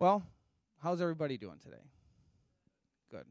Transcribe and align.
Well, 0.00 0.22
how's 0.82 1.02
everybody 1.02 1.36
doing 1.36 1.58
today? 1.62 1.84
Good. 3.10 3.26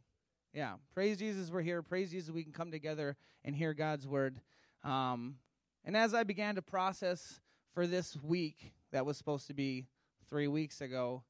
Yeah. 0.53 0.73
Praise 0.93 1.17
Jesus, 1.17 1.49
we're 1.49 1.63
here. 1.63 1.81
Praise 1.81 2.11
Jesus, 2.11 2.29
we 2.29 2.43
can 2.43 2.53
come 2.53 2.69
together 2.69 3.17
and 3.43 3.55
hear 3.55 3.73
God's 3.73 4.07
word. 4.07 4.39
Um, 4.83 5.37
and 5.83 5.97
as 5.97 6.13
I 6.13 6.23
began 6.23 6.53
to 6.53 6.61
process 6.61 7.41
for 7.73 7.87
this 7.87 8.15
week 8.21 8.71
that 8.91 9.03
was 9.03 9.17
supposed 9.17 9.47
to 9.47 9.55
be 9.55 9.87
three 10.29 10.47
weeks 10.47 10.79
ago, 10.79 11.23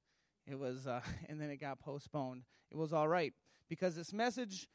it 0.45 0.59
was, 0.59 0.87
uh, 0.87 0.99
and 1.29 1.39
then 1.39 1.49
it 1.49 1.61
got 1.61 1.79
postponed. 1.79 2.43
It 2.69 2.75
was 2.75 2.91
all 2.91 3.07
right 3.07 3.33
because 3.69 3.95
this 3.95 4.11
message 4.11 4.67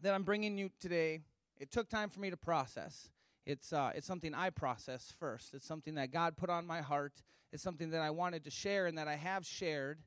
that 0.00 0.14
I'm 0.14 0.22
bringing 0.22 0.56
you 0.56 0.70
today, 0.80 1.20
it 1.58 1.70
took 1.70 1.90
time 1.90 2.08
for 2.08 2.20
me 2.20 2.30
to 2.30 2.38
process. 2.38 3.10
It's, 3.46 3.72
uh, 3.72 3.92
it's 3.94 4.06
something 4.06 4.34
I 4.34 4.50
process 4.50 5.12
first. 5.18 5.54
It's 5.54 5.66
something 5.66 5.96
that 5.96 6.10
God 6.10 6.36
put 6.36 6.50
on 6.50 6.66
my 6.66 6.80
heart. 6.80 7.22
It's 7.52 7.62
something 7.62 7.90
that 7.90 8.00
I 8.00 8.10
wanted 8.10 8.44
to 8.44 8.50
share 8.50 8.86
and 8.86 8.96
that 8.98 9.08
I 9.08 9.16
have 9.16 9.44
shared 9.44 9.98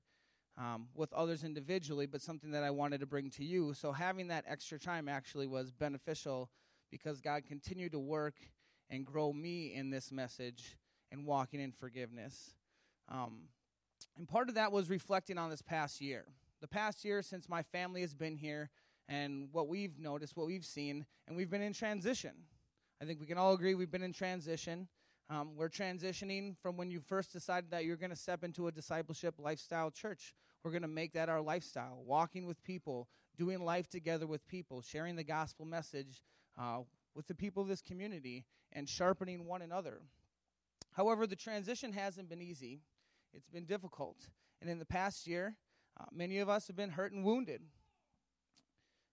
um, 0.58 0.88
with 0.96 1.14
others 1.14 1.44
individually, 1.44 2.08
but 2.08 2.22
something 2.22 2.52
that 2.52 2.64
I 2.64 2.72
wanted 2.72 3.00
to 3.02 3.06
bring 3.06 3.30
to 3.32 3.46
you. 3.46 3.74
So 3.74 3.92
having 3.92 4.28
that 4.30 4.46
extra 4.48 4.80
time 4.80 5.08
actually 5.08 5.46
was 5.46 5.72
beneficial 5.72 6.50
because 6.90 7.22
God 7.22 7.46
continued 7.46 7.92
to 7.92 8.00
work 8.00 8.36
and 8.90 9.06
grow 9.06 9.32
me 9.32 9.74
in 9.74 9.90
this 9.90 10.12
message 10.12 10.78
and 11.12 11.26
walking 11.26 11.60
in 11.60 11.72
forgiveness. 11.72 12.56
Um, 13.10 13.50
and 14.18 14.28
part 14.28 14.50
of 14.50 14.56
that 14.56 14.72
was 14.72 14.90
reflecting 14.90 15.38
on 15.38 15.50
this 15.50 15.62
past 15.62 16.02
year. 16.02 16.26
The 16.60 16.68
past 16.68 17.06
year 17.06 17.22
since 17.22 17.48
my 17.48 17.62
family 17.62 18.02
has 18.02 18.16
been 18.16 18.36
here 18.36 18.72
and 19.08 19.50
what 19.52 19.68
we've 19.68 20.00
noticed, 20.00 20.36
what 20.36 20.48
we've 20.48 20.66
seen, 20.66 21.06
and 21.28 21.38
we've 21.38 21.50
been 21.50 21.62
in 21.62 21.74
transition. 21.74 22.32
I 23.02 23.06
think 23.06 23.20
we 23.20 23.28
can 23.28 23.38
all 23.38 23.54
agree 23.54 23.76
we've 23.76 23.92
been 23.92 24.02
in 24.02 24.14
transition. 24.14 24.88
Um, 25.30 25.52
we're 25.56 25.70
transitioning 25.70 26.56
from 26.62 26.78
when 26.78 26.90
you 26.90 27.00
first 27.00 27.32
decided 27.32 27.70
that 27.72 27.86
you're 27.86 27.98
going 27.98 28.10
to 28.10 28.16
step 28.16 28.44
into 28.44 28.68
a 28.68 28.72
discipleship 28.72 29.36
lifestyle 29.38 29.92
church. 29.92 30.34
We're 30.64 30.72
going 30.72 30.82
to 30.82 30.88
make 30.88 31.14
that 31.14 31.30
our 31.30 31.42
lifestyle, 31.42 32.02
walking 32.06 32.48
with 32.48 32.64
people, 32.64 33.08
doing 33.38 33.64
life 33.64 33.88
together 33.88 34.26
with 34.26 34.48
people, 34.48 34.82
sharing 34.82 35.16
the 35.16 35.24
gospel 35.24 35.66
message 35.66 36.24
uh, 36.60 36.80
with 37.14 37.28
the 37.28 37.36
people 37.36 37.62
of 37.62 37.70
this 37.70 37.82
community, 37.82 38.46
and 38.74 38.90
sharpening 38.90 39.46
one 39.46 39.62
another. 39.62 40.02
However, 40.94 41.28
the 41.28 41.36
transition 41.36 41.94
hasn't 41.94 42.30
been 42.30 42.42
easy, 42.42 42.82
it's 43.34 43.48
been 43.48 43.66
difficult. 43.66 44.18
And 44.60 44.70
in 44.70 44.80
the 44.80 44.86
past 44.86 45.28
year, 45.28 45.56
uh, 46.00 46.06
many 46.12 46.40
of 46.40 46.50
us 46.50 46.66
have 46.68 46.76
been 46.76 46.90
hurt 46.90 47.12
and 47.12 47.24
wounded, 47.24 47.62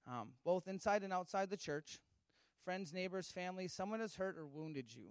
um, 0.08 0.30
both 0.42 0.68
inside 0.68 1.02
and 1.02 1.12
outside 1.12 1.50
the 1.50 1.56
church 1.56 1.98
friends, 2.64 2.92
neighbors, 2.92 3.30
family, 3.30 3.68
someone 3.68 4.00
has 4.00 4.14
hurt 4.14 4.38
or 4.38 4.46
wounded 4.46 4.94
you. 4.94 5.10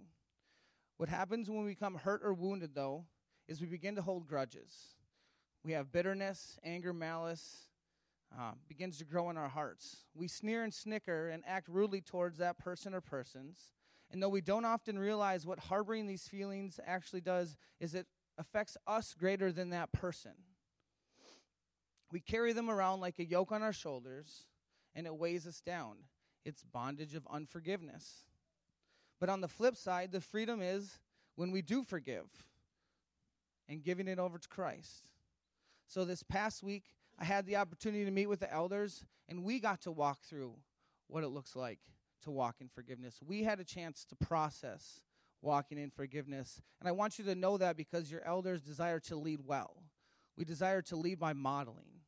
What 0.96 1.08
happens 1.08 1.48
when 1.48 1.64
we 1.64 1.70
become 1.72 1.94
hurt 1.94 2.20
or 2.24 2.34
wounded, 2.34 2.74
though, 2.74 3.04
is 3.48 3.60
we 3.60 3.66
begin 3.66 3.94
to 3.96 4.02
hold 4.02 4.26
grudges. 4.26 4.96
We 5.64 5.72
have 5.72 5.92
bitterness, 5.92 6.58
anger, 6.64 6.92
malice 6.92 7.68
uh, 8.36 8.52
begins 8.68 8.98
to 8.98 9.04
grow 9.04 9.30
in 9.30 9.36
our 9.36 9.48
hearts. 9.48 10.04
We 10.14 10.28
sneer 10.28 10.64
and 10.64 10.74
snicker 10.74 11.28
and 11.28 11.42
act 11.46 11.68
rudely 11.68 12.00
towards 12.00 12.38
that 12.38 12.58
person 12.58 12.92
or 12.92 13.00
persons. 13.00 13.70
And 14.10 14.22
though 14.22 14.28
we 14.28 14.40
don't 14.40 14.64
often 14.64 14.98
realize 14.98 15.46
what 15.46 15.58
harboring 15.58 16.06
these 16.06 16.26
feelings 16.26 16.80
actually 16.84 17.20
does, 17.20 17.56
is 17.80 17.94
it 17.94 18.06
affects 18.36 18.76
us 18.86 19.14
greater 19.14 19.52
than 19.52 19.70
that 19.70 19.92
person. 19.92 20.32
We 22.10 22.20
carry 22.20 22.52
them 22.52 22.70
around 22.70 23.00
like 23.00 23.18
a 23.18 23.24
yoke 23.24 23.52
on 23.52 23.62
our 23.62 23.72
shoulders, 23.72 24.44
and 24.94 25.06
it 25.06 25.16
weighs 25.16 25.46
us 25.46 25.60
down 25.60 25.96
it's 26.44 26.62
bondage 26.62 27.14
of 27.14 27.26
unforgiveness. 27.30 28.24
But 29.20 29.28
on 29.28 29.40
the 29.40 29.48
flip 29.48 29.76
side, 29.76 30.12
the 30.12 30.20
freedom 30.20 30.60
is 30.60 30.98
when 31.36 31.50
we 31.50 31.62
do 31.62 31.82
forgive 31.82 32.26
and 33.68 33.82
giving 33.82 34.08
it 34.08 34.18
over 34.18 34.38
to 34.38 34.48
Christ. 34.48 35.10
So 35.86 36.04
this 36.04 36.22
past 36.22 36.62
week, 36.62 36.84
I 37.18 37.24
had 37.24 37.46
the 37.46 37.56
opportunity 37.56 38.04
to 38.04 38.10
meet 38.10 38.26
with 38.26 38.40
the 38.40 38.52
elders, 38.52 39.04
and 39.28 39.44
we 39.44 39.60
got 39.60 39.82
to 39.82 39.92
walk 39.92 40.22
through 40.22 40.54
what 41.08 41.24
it 41.24 41.28
looks 41.28 41.54
like 41.54 41.78
to 42.22 42.30
walk 42.30 42.56
in 42.60 42.68
forgiveness. 42.68 43.20
We 43.24 43.44
had 43.44 43.60
a 43.60 43.64
chance 43.64 44.04
to 44.06 44.16
process 44.16 45.00
walking 45.40 45.78
in 45.78 45.90
forgiveness. 45.90 46.60
And 46.80 46.88
I 46.88 46.92
want 46.92 47.18
you 47.18 47.24
to 47.26 47.34
know 47.34 47.58
that 47.58 47.76
because 47.76 48.10
your 48.10 48.24
elders 48.24 48.62
desire 48.62 48.98
to 49.00 49.16
lead 49.16 49.40
well. 49.46 49.84
We 50.36 50.44
desire 50.44 50.82
to 50.82 50.96
lead 50.96 51.20
by 51.20 51.34
modeling. 51.34 52.00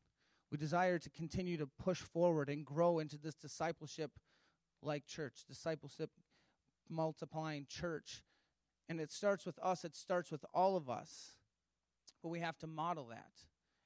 We 0.50 0.58
desire 0.58 0.98
to 0.98 1.10
continue 1.10 1.56
to 1.58 1.66
push 1.66 2.00
forward 2.00 2.48
and 2.48 2.64
grow 2.64 2.98
into 2.98 3.18
this 3.18 3.34
discipleship 3.34 4.12
like 4.82 5.06
church, 5.06 5.44
discipleship 5.48 6.10
multiplying 6.88 7.66
church. 7.68 8.22
And 8.88 9.00
it 9.00 9.10
starts 9.10 9.44
with 9.44 9.58
us, 9.60 9.84
it 9.84 9.96
starts 9.96 10.30
with 10.30 10.44
all 10.54 10.76
of 10.76 10.88
us. 10.88 11.32
But 12.22 12.28
we 12.28 12.40
have 12.40 12.58
to 12.58 12.66
model 12.66 13.06
that. 13.06 13.32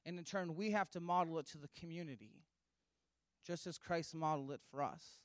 And 0.05 0.17
in 0.17 0.23
turn, 0.23 0.55
we 0.55 0.71
have 0.71 0.89
to 0.91 0.99
model 0.99 1.37
it 1.39 1.47
to 1.47 1.57
the 1.57 1.69
community, 1.79 2.43
just 3.45 3.67
as 3.67 3.77
Christ 3.77 4.15
modeled 4.15 4.51
it 4.51 4.61
for 4.69 4.81
us. 4.81 5.19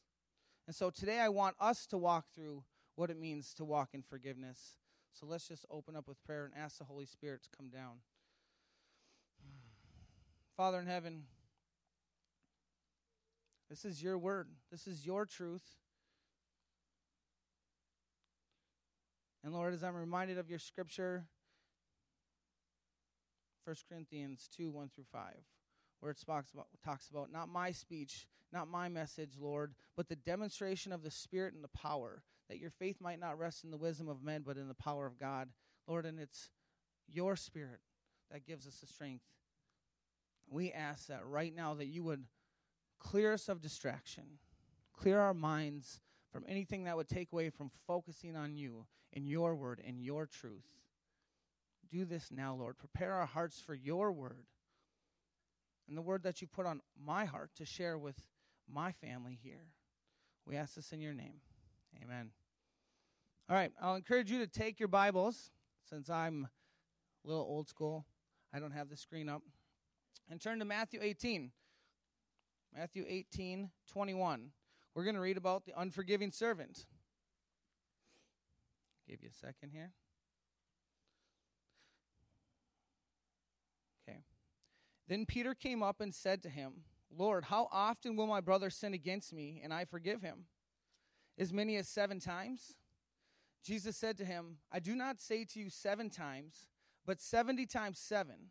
And 0.67 0.75
so 0.75 0.91
today 0.91 1.21
I 1.21 1.29
want 1.29 1.57
us 1.61 1.87
to 1.87 1.99
walk 1.99 2.27
through 2.35 2.65
what 2.95 3.11
it 3.11 3.19
means 3.19 3.55
to 3.55 3.65
walk 3.65 3.91
in 3.93 4.03
forgiveness. 4.03 4.77
So 5.13 5.27
let's 5.27 5.49
just 5.49 5.65
open 5.71 5.97
up 5.97 6.09
with 6.09 6.23
prayer 6.25 6.45
and 6.45 6.55
ask 6.55 6.79
the 6.79 6.85
Holy 6.85 7.07
Spirit 7.07 7.43
to 7.45 7.49
come 7.57 7.69
down. 7.69 7.99
Father 10.57 10.81
in 10.81 10.87
heaven, 10.87 11.25
this 13.69 13.85
is 13.85 14.03
your 14.03 14.19
word, 14.19 14.49
this 14.71 14.87
is 14.87 15.07
your 15.07 15.25
truth. 15.25 15.65
And 19.45 19.53
Lord, 19.55 19.75
as 19.75 19.85
I'm 19.85 19.95
reminded 19.95 20.39
of 20.39 20.51
your 20.51 20.59
scripture, 20.59 21.27
1 23.65 23.77
Corinthians 23.89 24.49
2 24.57 24.71
1 24.71 24.91
through 24.95 25.05
5, 25.13 25.23
where 26.01 26.13
it 26.13 26.19
talks 26.25 26.53
about, 26.53 26.67
talks 26.85 27.09
about 27.09 27.33
not 27.33 27.49
my 27.49 27.71
speech, 27.71 28.27
not 28.53 28.69
my 28.69 28.89
message, 28.89 29.35
Lord, 29.39 29.75
but 29.97 30.09
the 30.09 30.17
demonstration 30.17 30.93
of 30.93 31.03
the 31.03 31.11
Spirit 31.11 31.55
and 31.55 31.63
the 31.63 31.69
power, 31.69 32.23
that 32.49 32.59
your 32.59 32.71
faith 32.71 33.01
might 33.01 33.21
not 33.21 33.39
rest 33.39 33.65
in 33.65 33.71
the 33.71 33.77
wisdom 33.77 34.09
of 34.09 34.23
men, 34.23 34.43
but 34.45 34.57
in 34.57 34.69
the 34.69 34.75
power 34.75 35.07
of 35.07 35.19
God. 35.19 35.49
Lord, 35.87 36.07
and 36.07 36.19
it's 36.19 36.51
your 37.09 37.37
Spirit 37.37 37.81
that 38.33 38.47
gives 38.47 38.67
us 38.67 38.77
the 38.77 38.87
strength 38.87 39.23
we 40.49 40.73
ask 40.73 41.09
that 41.09 41.27
right 41.27 41.55
now 41.55 41.75
that 41.75 41.87
you 41.87 42.03
would 42.05 42.25
clear 42.99 43.33
us 43.33 43.49
of 43.49 43.61
distraction, 43.61 44.39
clear 44.93 45.21
our 45.21 45.35
minds 45.35 46.01
from 46.33 46.45
anything 46.49 46.85
that 46.85 46.97
would 46.97 47.09
take 47.09 47.33
away 47.33 47.51
from 47.51 47.71
focusing 47.87 48.37
on 48.37 48.57
you 48.57 48.87
and 49.13 49.27
your 49.27 49.55
word 49.55 49.81
and 49.87 50.01
your 50.01 50.27
truth. 50.27 50.67
Do 51.91 52.05
this 52.05 52.31
now, 52.31 52.55
Lord. 52.55 52.79
Prepare 52.79 53.15
our 53.15 53.27
hearts 53.27 53.61
for 53.61 53.75
your 53.75 54.13
word 54.13 54.47
and 55.89 55.97
the 55.97 56.03
word 56.03 56.23
that 56.25 56.41
you 56.41 56.47
put 56.47 56.67
on 56.67 56.81
my 57.01 57.25
heart 57.25 57.51
to 57.57 57.65
share 57.65 57.97
with 57.97 58.27
my 58.69 58.93
family 58.93 59.39
here. 59.43 59.69
We 60.45 60.57
ask 60.57 60.75
this 60.75 60.93
in 60.93 61.01
your 61.01 61.15
name. 61.15 61.41
Amen. 62.03 62.31
All 63.49 63.57
right, 63.57 63.71
I'll 63.81 63.95
encourage 63.95 64.31
you 64.31 64.41
to 64.41 64.47
take 64.47 64.81
your 64.81 64.89
Bibles 64.89 65.51
since 65.89 66.11
I'm 66.11 66.49
a 67.25 67.29
little 67.29 67.45
old 67.45 67.69
school. 67.69 68.05
I 68.53 68.59
don't 68.59 68.73
have 68.73 68.89
the 68.89 68.97
screen 68.97 69.29
up 69.29 69.43
and 70.29 70.41
turn 70.41 70.59
to 70.59 70.65
Matthew 70.65 71.01
18. 71.03 71.53
Matthew 72.77 73.07
18, 73.09 73.71
21. 73.91 74.51
We're 74.95 75.05
going 75.05 75.15
to 75.15 75.21
read 75.21 75.39
about 75.39 75.65
the 75.65 75.73
unforgiving 75.79 76.31
servant. 76.31 76.85
Give 79.09 79.23
you 79.23 79.31
a 79.31 79.47
second 79.47 79.71
here. 79.73 79.93
Okay. 84.07 84.19
Then 85.09 85.25
Peter 85.25 85.55
came 85.55 85.83
up 85.83 86.03
and 86.03 86.15
said 86.15 86.43
to 86.43 86.51
him, 86.51 86.83
Lord, 87.17 87.45
how 87.45 87.69
often 87.73 88.15
will 88.15 88.27
my 88.27 88.43
brother 88.43 88.69
sin 88.69 88.93
against 88.93 89.33
me 89.33 89.63
and 89.65 89.73
I 89.73 89.87
forgive 89.87 90.21
him? 90.21 90.45
As 91.39 91.55
many 91.55 91.77
as 91.77 91.89
seven 91.89 92.21
times? 92.21 92.75
Jesus 93.65 93.97
said 93.97 94.19
to 94.19 94.25
him, 94.27 94.59
I 94.71 94.81
do 94.81 94.95
not 94.95 95.19
say 95.19 95.45
to 95.45 95.61
you 95.61 95.71
seven 95.71 96.11
times, 96.11 96.67
but 97.07 97.23
seventy 97.23 97.65
times 97.65 97.99
seven. 97.99 98.51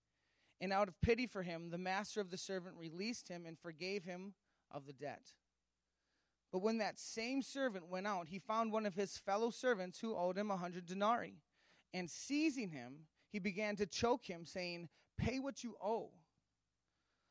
And 0.61 0.71
out 0.71 0.87
of 0.87 1.01
pity 1.01 1.25
for 1.25 1.41
him, 1.41 1.71
the 1.71 1.77
master 1.77 2.21
of 2.21 2.29
the 2.29 2.37
servant 2.37 2.75
released 2.77 3.27
him 3.27 3.45
and 3.47 3.57
forgave 3.57 4.03
him 4.03 4.33
of 4.69 4.85
the 4.85 4.93
debt. 4.93 5.33
But 6.51 6.61
when 6.61 6.77
that 6.77 6.99
same 6.99 7.41
servant 7.41 7.89
went 7.89 8.05
out, 8.05 8.27
he 8.27 8.37
found 8.37 8.71
one 8.71 8.85
of 8.85 8.93
his 8.93 9.17
fellow 9.17 9.49
servants 9.49 9.99
who 9.99 10.15
owed 10.15 10.37
him 10.37 10.51
a 10.51 10.57
hundred 10.57 10.85
denarii. 10.85 11.41
And 11.93 12.09
seizing 12.09 12.69
him, 12.69 13.07
he 13.31 13.39
began 13.39 13.75
to 13.77 13.85
choke 13.87 14.25
him, 14.25 14.45
saying, 14.45 14.89
Pay 15.17 15.39
what 15.39 15.63
you 15.63 15.75
owe. 15.81 16.11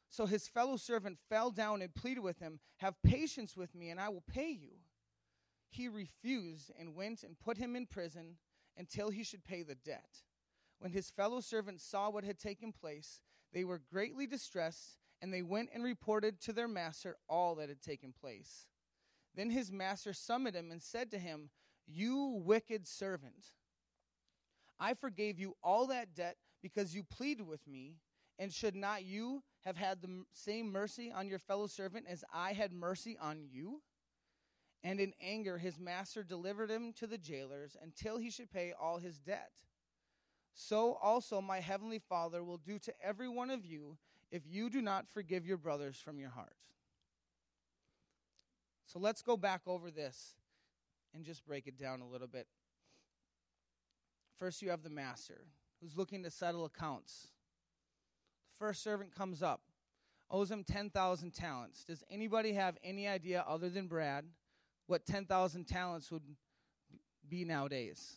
So 0.09 0.27
his 0.27 0.49
fellow 0.49 0.77
servant 0.77 1.19
fell 1.29 1.51
down 1.51 1.83
and 1.83 1.95
pleaded 1.95 2.21
with 2.21 2.41
him, 2.41 2.59
Have 2.79 3.01
patience 3.03 3.57
with 3.57 3.75
me, 3.75 3.91
and 3.91 4.01
I 4.01 4.09
will 4.09 4.25
pay 4.27 4.51
you. 4.51 4.73
He 5.71 5.89
refused 5.89 6.73
and 6.79 6.97
went 6.97 7.23
and 7.23 7.39
put 7.39 7.59
him 7.59 7.77
in 7.77 7.87
prison 7.87 8.39
until 8.77 9.11
he 9.11 9.23
should 9.23 9.45
pay 9.45 9.63
the 9.63 9.77
debt. 9.77 10.23
When 10.81 10.93
his 10.93 11.11
fellow 11.11 11.41
servants 11.41 11.85
saw 11.85 12.11
what 12.11 12.25
had 12.25 12.39
taken 12.39 12.73
place, 12.73 13.21
they 13.53 13.65
were 13.65 13.83
greatly 13.93 14.27
distressed, 14.27 14.97
and 15.21 15.33
they 15.33 15.43
went 15.43 15.69
and 15.75 15.85
reported 15.85 16.41
to 16.41 16.53
their 16.53 16.69
master 16.69 17.17
all 17.29 17.55
that 17.57 17.69
had 17.69 17.83
taken 17.83 18.13
place. 18.19 18.67
Then 19.35 19.51
his 19.51 19.71
master 19.71 20.13
summoned 20.15 20.57
him 20.57 20.71
and 20.71 20.83
said 20.83 21.11
to 21.11 21.19
him, 21.19 21.51
You 21.87 22.41
wicked 22.45 22.89
servant, 22.89 23.53
I 24.79 24.95
forgave 24.95 25.39
you 25.39 25.55
all 25.63 25.87
that 25.89 26.15
debt 26.15 26.37
because 26.63 26.95
you 26.95 27.03
pleaded 27.03 27.47
with 27.47 27.67
me, 27.69 27.97
and 28.39 28.51
should 28.51 28.75
not 28.75 29.05
you 29.05 29.43
have 29.67 29.77
had 29.77 30.01
the 30.01 30.25
same 30.33 30.73
mercy 30.73 31.13
on 31.13 31.29
your 31.29 31.39
fellow 31.39 31.67
servant 31.67 32.07
as 32.09 32.25
I 32.33 32.55
had 32.55 32.73
mercy 32.73 33.19
on 33.21 33.43
you? 33.53 33.83
And 34.83 34.99
in 34.99 35.13
anger, 35.21 35.59
his 35.59 35.79
master 35.79 36.23
delivered 36.23 36.71
him 36.71 36.95
to 36.95 37.07
the 37.07 37.19
jailers 37.19 37.77
until 37.83 38.17
he 38.17 38.31
should 38.31 38.51
pay 38.51 38.73
all 38.73 38.97
his 38.97 39.19
debt. 39.19 39.51
So 40.55 40.99
also 41.03 41.41
my 41.41 41.61
heavenly 41.61 41.99
Father 41.99 42.45
will 42.45 42.59
do 42.59 42.79
to 42.81 42.93
every 43.03 43.29
one 43.29 43.51
of 43.51 43.65
you 43.65 43.97
if 44.31 44.43
you 44.47 44.71
do 44.71 44.81
not 44.83 45.09
forgive 45.09 45.47
your 45.47 45.57
brothers 45.57 45.97
from 45.97 46.19
your 46.19 46.31
heart. 46.31 46.55
So 48.87 48.99
let's 48.99 49.23
go 49.23 49.37
back 49.37 49.63
over 49.67 49.91
this 49.91 50.35
and 51.15 51.25
just 51.25 51.47
break 51.47 51.67
it 51.67 51.79
down 51.79 52.01
a 52.01 52.09
little 52.09 52.27
bit. 52.27 52.47
First, 54.37 54.63
you 54.63 54.71
have 54.71 54.83
the 54.83 54.91
master 54.91 55.43
who's 55.81 55.97
looking 55.97 56.23
to 56.25 56.31
settle 56.31 56.65
accounts. 56.65 57.29
The 58.51 58.67
first 58.67 58.83
servant 58.83 59.15
comes 59.15 59.43
up, 59.43 59.61
owes 60.31 60.51
him 60.51 60.65
10,000 60.65 61.33
talents. 61.33 61.85
Does 61.85 62.03
anybody 62.11 62.53
have 62.55 62.77
any 62.83 63.07
idea, 63.07 63.45
other 63.47 63.69
than 63.69 63.87
Brad, 63.87 64.25
what 64.87 65.07
10,000 65.07 65.65
talents 65.65 66.11
would 66.11 66.23
be 67.29 67.45
nowadays? 67.45 68.17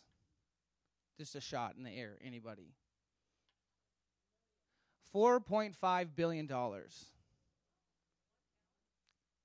Just 1.18 1.34
a 1.34 1.40
shot 1.40 1.74
in 1.76 1.84
the 1.84 1.90
air. 1.90 2.18
Anybody? 2.24 2.74
$4.5 5.14 6.08
billion. 6.16 6.48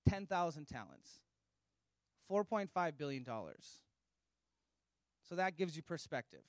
10,000 0.09 0.65
talents. 0.65 1.09
$4.5 2.31 2.97
billion. 2.97 3.25
So 5.27 5.35
that 5.35 5.57
gives 5.57 5.75
you 5.75 5.83
perspective. 5.83 6.41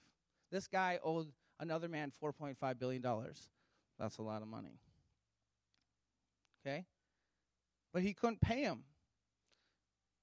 This 0.50 0.67
guy 0.67 0.99
owed 1.05 1.28
another 1.58 1.88
man 1.88 2.11
$4.5 2.22 2.78
billion. 2.78 3.05
That's 3.99 4.17
a 4.17 4.22
lot 4.22 4.40
of 4.40 4.49
money. 4.49 4.78
Okay? 6.67 6.87
But 7.93 8.02
he 8.02 8.14
couldn't 8.14 8.40
pay 8.40 8.62
him. 8.62 8.84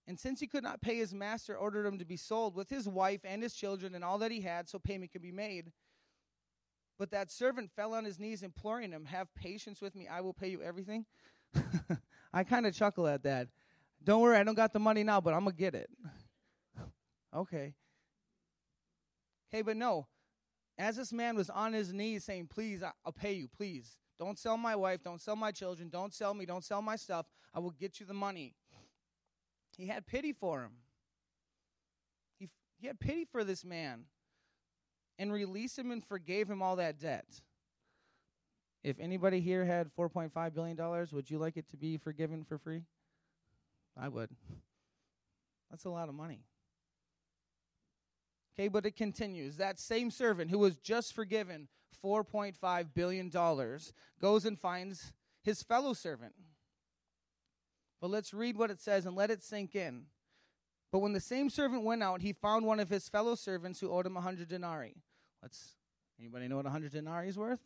And 0.07 0.17
since 0.17 0.39
he 0.39 0.47
could 0.47 0.63
not 0.63 0.81
pay 0.81 0.95
his 0.95 1.13
master, 1.13 1.57
ordered 1.57 1.85
him 1.85 1.99
to 1.99 2.05
be 2.05 2.15
sold 2.15 2.55
with 2.55 2.69
his 2.69 2.87
wife 2.87 3.21
and 3.25 3.43
his 3.43 3.53
children 3.53 3.93
and 3.93 4.03
all 4.03 4.17
that 4.19 4.31
he 4.31 4.39
had, 4.39 4.69
so 4.69 4.79
payment 4.79 5.11
could 5.11 5.21
be 5.21 5.33
made. 5.33 5.71
But 6.97 7.11
that 7.11 7.29
servant 7.29 7.71
fell 7.75 7.93
on 7.93 8.05
his 8.05 8.17
knees, 8.17 8.41
imploring 8.41 8.91
him, 8.91 9.05
Have 9.05 9.33
patience 9.35 9.81
with 9.81 9.95
me, 9.95 10.07
I 10.07 10.21
will 10.21 10.33
pay 10.33 10.47
you 10.47 10.61
everything. 10.61 11.05
I 12.33 12.43
kind 12.43 12.65
of 12.65 12.73
chuckle 12.73 13.07
at 13.07 13.23
that. 13.23 13.49
Don't 14.03 14.21
worry, 14.21 14.37
I 14.37 14.43
don't 14.43 14.55
got 14.55 14.73
the 14.73 14.79
money 14.79 15.03
now, 15.03 15.19
but 15.19 15.33
I'm 15.33 15.43
going 15.43 15.55
to 15.55 15.59
get 15.59 15.75
it. 15.75 15.89
okay. 17.35 17.73
Okay, 19.53 19.61
but 19.61 19.75
no. 19.75 20.07
As 20.77 20.95
this 20.95 21.11
man 21.11 21.35
was 21.35 21.49
on 21.49 21.73
his 21.73 21.91
knees 21.91 22.23
saying, 22.23 22.47
Please, 22.47 22.81
I'll 22.83 23.11
pay 23.11 23.33
you, 23.33 23.47
please. 23.47 23.97
Don't 24.17 24.39
sell 24.39 24.57
my 24.57 24.75
wife, 24.75 25.03
don't 25.03 25.21
sell 25.21 25.35
my 25.35 25.51
children, 25.51 25.89
don't 25.89 26.13
sell 26.13 26.33
me, 26.33 26.45
don't 26.45 26.63
sell 26.63 26.81
my 26.81 26.95
stuff. 26.95 27.27
I 27.53 27.59
will 27.59 27.71
get 27.71 27.99
you 27.99 28.05
the 28.05 28.13
money. 28.13 28.55
He 29.77 29.87
had 29.87 30.07
pity 30.07 30.33
for 30.33 30.63
him. 30.63 30.71
He, 32.39 32.49
he 32.79 32.87
had 32.87 32.99
pity 32.99 33.25
for 33.25 33.43
this 33.43 33.63
man 33.63 34.05
and 35.19 35.31
released 35.31 35.77
him 35.77 35.91
and 35.91 36.03
forgave 36.03 36.49
him 36.49 36.61
all 36.61 36.75
that 36.77 36.99
debt. 36.99 37.25
If 38.83 38.99
anybody 38.99 39.39
here 39.39 39.65
had 39.65 39.89
$4.5 39.97 40.53
billion, 40.53 41.07
would 41.11 41.29
you 41.29 41.37
like 41.37 41.57
it 41.57 41.69
to 41.69 41.77
be 41.77 41.97
forgiven 41.97 42.43
for 42.43 42.57
free? 42.57 42.83
I 43.99 44.07
would. 44.07 44.29
That's 45.69 45.85
a 45.85 45.89
lot 45.89 46.09
of 46.09 46.15
money. 46.15 46.41
Okay, 48.57 48.67
but 48.67 48.85
it 48.85 48.95
continues. 48.95 49.57
That 49.57 49.79
same 49.79 50.09
servant 50.09 50.49
who 50.49 50.59
was 50.59 50.77
just 50.77 51.13
forgiven 51.13 51.67
$4.5 52.03 52.87
billion 52.93 53.29
goes 53.29 54.45
and 54.45 54.59
finds 54.59 55.13
his 55.43 55.63
fellow 55.63 55.93
servant 55.93 56.33
but 57.99 58.09
let's 58.09 58.33
read 58.33 58.57
what 58.57 58.71
it 58.71 58.79
says 58.79 59.05
and 59.05 59.15
let 59.15 59.31
it 59.31 59.43
sink 59.43 59.75
in. 59.75 60.05
But 60.91 60.99
when 60.99 61.13
the 61.13 61.19
same 61.19 61.49
servant 61.49 61.83
went 61.83 62.01
out, 62.01 62.21
he 62.21 62.33
found 62.33 62.65
one 62.65 62.79
of 62.79 62.89
his 62.89 63.09
fellow 63.09 63.35
servants 63.35 63.79
who 63.79 63.91
owed 63.91 64.05
him 64.05 64.15
a 64.15 64.21
hundred 64.21 64.47
denarii. 64.47 64.95
Let's 65.41 65.75
anybody 66.19 66.47
know 66.47 66.57
what 66.57 66.65
a 66.65 66.69
hundred 66.69 66.91
denarii 66.93 67.29
is 67.29 67.37
worth? 67.37 67.59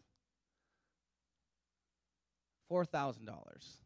Four 2.67 2.85
thousand 2.85 3.25
dollars. 3.25 3.77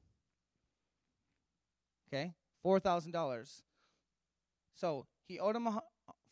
Okay, 2.08 2.34
four 2.62 2.80
thousand 2.80 3.12
dollars. 3.12 3.64
So 4.76 5.06
he 5.28 5.40
owed 5.40 5.56
him 5.56 5.68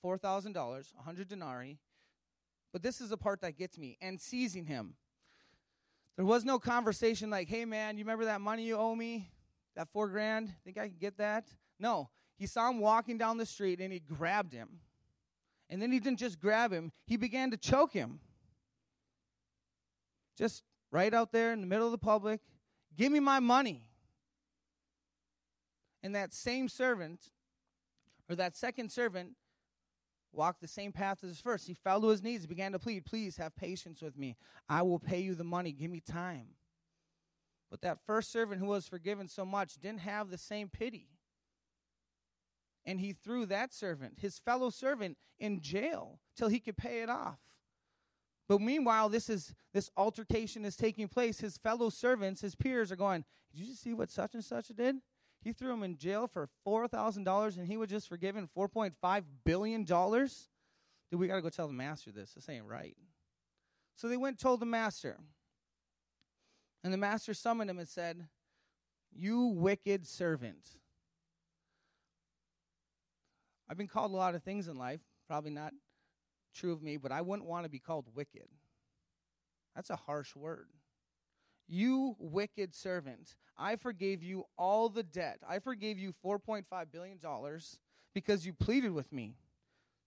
four 0.02 0.18
thousand 0.18 0.54
dollars, 0.54 0.94
a 0.98 1.04
hundred 1.04 1.28
denarii. 1.28 1.80
But 2.72 2.84
this 2.84 3.02
is 3.02 3.10
the 3.10 3.18
part 3.18 3.42
that 3.42 3.58
gets 3.58 3.78
me. 3.78 3.98
And 4.02 4.20
seizing 4.20 4.66
him, 4.66 4.96
there 6.16 6.26
was 6.26 6.46
no 6.46 6.58
conversation 6.58 7.30
like, 7.30 7.50
"Hey 7.50 7.66
man, 7.66 7.98
you 7.98 8.04
remember 8.06 8.26
that 8.26 8.40
money 8.40 8.64
you 8.64 8.78
owe 8.78 8.96
me?" 8.96 9.30
That 9.76 9.90
four 9.92 10.08
grand, 10.08 10.54
think 10.64 10.78
I 10.78 10.88
can 10.88 10.98
get 11.00 11.18
that? 11.18 11.46
No. 11.80 12.10
He 12.38 12.48
saw 12.48 12.70
him 12.70 12.80
walking 12.80 13.18
down 13.18 13.38
the 13.38 13.46
street 13.46 13.80
and 13.80 13.92
he 13.92 14.00
grabbed 14.00 14.54
him. 14.54 14.80
And 15.70 15.82
then 15.82 15.92
he 15.92 16.00
didn't 16.00 16.20
just 16.20 16.40
grab 16.40 16.72
him, 16.72 16.92
he 17.06 17.18
began 17.18 17.52
to 17.52 17.58
choke 17.58 17.94
him. 17.94 18.20
Just 20.38 20.64
right 20.92 21.14
out 21.14 21.32
there 21.32 21.52
in 21.54 21.62
the 21.62 21.68
middle 21.68 21.86
of 21.86 21.92
the 21.92 21.98
public. 21.98 22.42
Give 22.96 23.12
me 23.12 23.20
my 23.20 23.40
money. 23.40 23.90
And 26.04 26.14
that 26.16 26.34
same 26.34 26.68
servant, 26.68 27.32
or 28.30 28.36
that 28.36 28.58
second 28.58 28.92
servant, 28.92 29.32
walked 30.34 30.62
the 30.62 30.68
same 30.68 30.92
path 30.92 31.20
as 31.24 31.30
his 31.30 31.40
first. 31.40 31.68
He 31.68 31.74
fell 31.74 32.02
to 32.02 32.10
his 32.10 32.22
knees, 32.22 32.46
began 32.46 32.74
to 32.74 32.80
plead, 32.80 33.06
Please 33.06 33.38
have 33.38 33.56
patience 33.56 34.02
with 34.02 34.18
me. 34.18 34.36
I 34.68 34.82
will 34.82 35.00
pay 35.00 35.22
you 35.22 35.36
the 35.36 35.44
money. 35.44 35.72
Give 35.72 35.90
me 35.90 36.02
time. 36.02 36.48
But 37.74 37.82
that 37.82 38.06
first 38.06 38.32
servant 38.32 38.62
who 38.62 38.68
was 38.68 38.88
forgiven 38.88 39.28
so 39.28 39.44
much 39.44 39.80
didn't 39.80 40.02
have 40.02 40.30
the 40.30 40.38
same 40.38 40.70
pity. 40.70 41.08
And 42.86 43.00
he 43.00 43.14
threw 43.14 43.48
that 43.48 43.74
servant, 43.74 44.20
his 44.20 44.38
fellow 44.38 44.70
servant, 44.70 45.18
in 45.40 45.60
jail 45.60 46.20
till 46.38 46.50
he 46.50 46.60
could 46.60 46.78
pay 46.78 47.02
it 47.02 47.10
off. 47.10 47.40
But 48.48 48.62
meanwhile, 48.62 49.10
this 49.10 49.28
is 49.28 49.56
this 49.74 49.90
altercation 49.98 50.66
is 50.66 50.76
taking 50.76 51.08
place. 51.08 51.40
His 51.40 51.58
fellow 51.58 51.90
servants, 51.90 52.42
his 52.42 52.54
peers, 52.54 52.92
are 52.92 52.96
going, 52.96 53.26
Did 53.52 53.66
you 53.66 53.74
see 53.74 53.96
what 53.96 54.12
such 54.12 54.36
and 54.36 54.46
such 54.46 54.68
did? 54.68 54.98
He 55.44 55.52
threw 55.52 55.74
him 55.74 55.82
in 55.82 55.98
jail 55.98 56.28
for 56.28 56.50
four 56.64 56.88
thousand 56.88 57.24
dollars 57.24 57.58
and 57.58 57.68
he 57.68 57.78
was 57.78 57.90
just 57.90 58.08
forgiven 58.08 58.48
four 58.54 58.68
point 58.68 58.94
five 59.02 59.24
billion 59.46 59.84
dollars. 59.84 60.48
Dude, 61.10 61.20
we 61.20 61.28
gotta 61.28 61.42
go 61.42 61.50
tell 61.50 61.66
the 61.66 61.74
master 61.74 62.12
this. 62.12 62.34
This 62.36 62.48
ain't 62.50 62.66
right. 62.66 62.96
So 63.96 64.08
they 64.08 64.18
went 64.18 64.38
told 64.38 64.60
the 64.60 64.68
master. 64.68 65.18
And 66.84 66.92
the 66.92 66.98
master 66.98 67.34
summoned 67.34 67.70
him 67.70 67.80
and 67.80 67.88
said, 67.88 68.28
You 69.16 69.46
wicked 69.46 70.06
servant. 70.06 70.70
I've 73.70 73.78
been 73.78 73.88
called 73.88 74.12
a 74.12 74.16
lot 74.16 74.36
of 74.36 74.44
things 74.44 74.68
in 74.68 74.78
life, 74.78 75.00
probably 75.28 75.52
not 75.52 75.74
true 76.54 76.74
of 76.74 76.82
me, 76.82 76.98
but 76.98 77.12
I 77.12 77.22
wouldn't 77.22 77.48
want 77.48 77.64
to 77.64 77.70
be 77.70 77.80
called 77.80 78.08
wicked. 78.14 78.48
That's 79.76 79.90
a 79.90 79.96
harsh 79.96 80.36
word. 80.36 80.68
You 81.68 82.16
wicked 82.20 82.76
servant, 82.76 83.36
I 83.58 83.78
forgave 83.78 84.22
you 84.22 84.46
all 84.58 84.90
the 84.90 85.04
debt. 85.04 85.40
I 85.48 85.60
forgave 85.60 85.98
you 85.98 86.14
$4.5 86.24 86.66
billion 86.92 87.20
because 88.14 88.46
you 88.46 88.54
pleaded 88.54 88.92
with 88.92 89.12
me, 89.12 89.38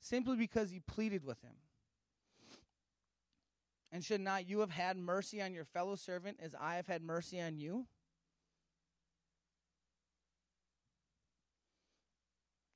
simply 0.00 0.36
because 0.36 0.72
you 0.72 0.80
pleaded 0.86 1.24
with 1.24 1.40
him. 1.42 1.54
And 3.96 4.04
should 4.04 4.20
not 4.20 4.46
you 4.46 4.60
have 4.60 4.68
had 4.68 4.98
mercy 4.98 5.40
on 5.40 5.54
your 5.54 5.64
fellow 5.64 5.94
servant 5.96 6.36
as 6.42 6.54
I 6.60 6.74
have 6.74 6.86
had 6.86 7.02
mercy 7.02 7.40
on 7.40 7.56
you? 7.56 7.86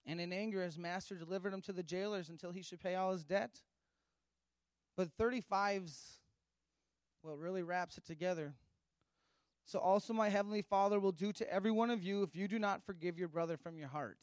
And 0.07 0.19
in 0.19 0.33
anger, 0.33 0.65
his 0.65 0.79
master 0.79 1.17
delivered 1.17 1.53
him 1.53 1.61
to 1.61 1.75
the 1.75 1.83
jailers 1.83 2.31
until 2.31 2.53
he 2.53 2.63
should 2.63 2.81
pay 2.81 2.95
all 2.95 3.13
his 3.13 3.23
debt. 3.23 3.51
But 4.97 5.15
35's 5.19 6.21
what 7.21 7.39
really 7.39 7.63
wraps 7.63 7.99
it 7.99 8.07
together. 8.07 8.55
So 9.67 9.79
also 9.79 10.15
my 10.15 10.31
heavenly 10.31 10.63
Father 10.63 10.99
will 10.99 11.13
do 11.13 11.35
to 11.35 11.53
every 11.53 11.71
one 11.71 11.91
of 11.91 12.03
you 12.03 12.23
if 12.23 12.35
you 12.35 12.49
do 12.49 12.59
not 12.59 12.83
forgive 12.87 13.19
your 13.19 13.29
brother 13.29 13.59
from 13.59 13.77
your 13.77 13.89
heart. 13.89 14.21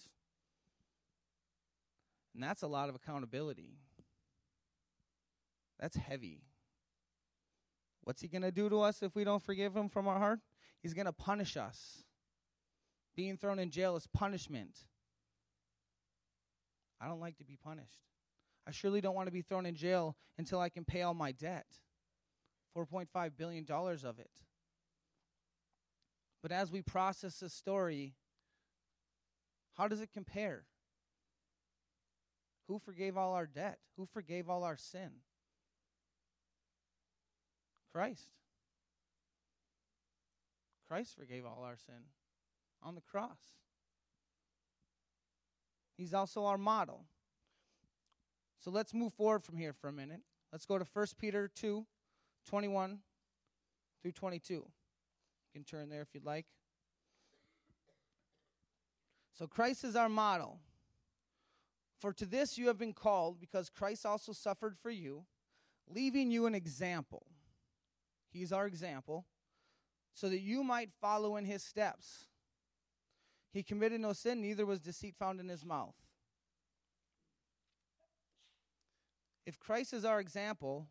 And 2.34 2.42
that's 2.42 2.64
a 2.64 2.68
lot 2.68 2.90
of 2.90 2.96
accountability. 2.96 3.78
That's 5.80 5.96
heavy. 5.96 6.47
What's 8.08 8.22
he 8.22 8.30
going 8.30 8.44
to 8.44 8.54
do 8.54 8.70
to 8.70 8.80
us 8.80 9.04
if 9.04 9.18
we 9.18 9.26
don't 9.26 9.44
forgive 9.44 9.76
him 9.76 9.90
from 9.90 10.08
our 10.08 10.18
heart? 10.18 10.40
He's 10.82 10.94
going 10.94 11.08
to 11.08 11.12
punish 11.12 11.58
us. 11.58 12.06
Being 13.18 13.36
thrown 13.36 13.60
in 13.60 13.70
jail 13.70 13.98
is 13.98 14.08
punishment. 14.08 14.78
I 17.02 17.10
don't 17.10 17.20
like 17.20 17.38
to 17.40 17.44
be 17.44 17.58
punished. 17.62 18.00
I 18.66 18.72
surely 18.72 19.02
don't 19.02 19.14
want 19.14 19.28
to 19.28 19.34
be 19.34 19.42
thrown 19.42 19.66
in 19.66 19.76
jail 19.76 20.16
until 20.38 20.62
I 20.62 20.70
can 20.70 20.86
pay 20.86 21.02
all 21.02 21.14
my 21.14 21.34
debt. 21.34 21.66
$4.5 22.78 23.32
billion 23.38 23.66
of 23.70 24.20
it. 24.20 24.30
But 26.42 26.54
as 26.54 26.72
we 26.72 26.82
process 26.82 27.42
this 27.42 27.54
story, 27.54 28.14
how 29.74 29.90
does 29.90 30.00
it 30.00 30.14
compare? 30.14 30.64
Who 32.70 32.80
forgave 32.80 33.18
all 33.18 33.34
our 33.34 33.48
debt? 33.48 33.80
Who 33.98 34.06
forgave 34.06 34.50
all 34.50 34.64
our 34.64 34.78
sin? 34.78 35.10
Christ. 37.98 38.28
Christ 40.88 41.16
forgave 41.18 41.48
all 41.48 41.64
our 41.66 41.76
sin 41.76 41.96
on 42.84 42.94
the 42.94 43.02
cross. 43.02 43.40
He's 45.98 46.14
also 46.14 46.46
our 46.46 46.60
model. 46.60 47.06
So 48.60 48.70
let's 48.70 48.94
move 48.94 49.14
forward 49.14 49.44
from 49.44 49.58
here 49.58 49.74
for 49.74 49.88
a 49.88 49.92
minute. 49.92 50.22
Let's 50.52 50.64
go 50.64 50.78
to 50.78 50.86
1 50.94 51.08
Peter 51.18 51.50
2 51.56 51.88
21 52.46 53.00
through 54.04 54.12
22. 54.12 54.54
You 54.54 54.64
can 55.52 55.64
turn 55.64 55.90
there 55.90 56.04
if 56.04 56.10
you'd 56.14 56.24
like. 56.24 56.46
So 59.34 59.48
Christ 59.48 59.84
is 59.84 59.96
our 59.96 60.08
model. 60.08 60.60
For 62.00 62.14
to 62.14 62.28
this 62.28 62.60
you 62.60 62.68
have 62.68 62.78
been 62.78 62.94
called, 62.94 63.40
because 63.40 63.72
Christ 63.72 64.06
also 64.06 64.34
suffered 64.34 64.78
for 64.78 64.92
you, 64.92 65.26
leaving 65.90 66.30
you 66.30 66.46
an 66.46 66.54
example. 66.54 67.26
He's 68.30 68.52
our 68.52 68.68
example, 68.68 69.26
so 70.14 70.30
that 70.30 70.42
you 70.42 70.64
might 70.64 70.92
follow 71.02 71.38
in 71.38 71.46
his 71.46 71.64
steps. 71.64 72.26
He 73.52 73.64
committed 73.64 74.02
no 74.02 74.14
sin, 74.14 74.42
neither 74.42 74.66
was 74.66 74.80
deceit 74.80 75.16
found 75.18 75.40
in 75.40 75.48
his 75.50 75.66
mouth. 75.66 75.96
If 79.46 79.60
Christ 79.60 79.94
is 79.94 80.04
our 80.04 80.20
example, 80.20 80.88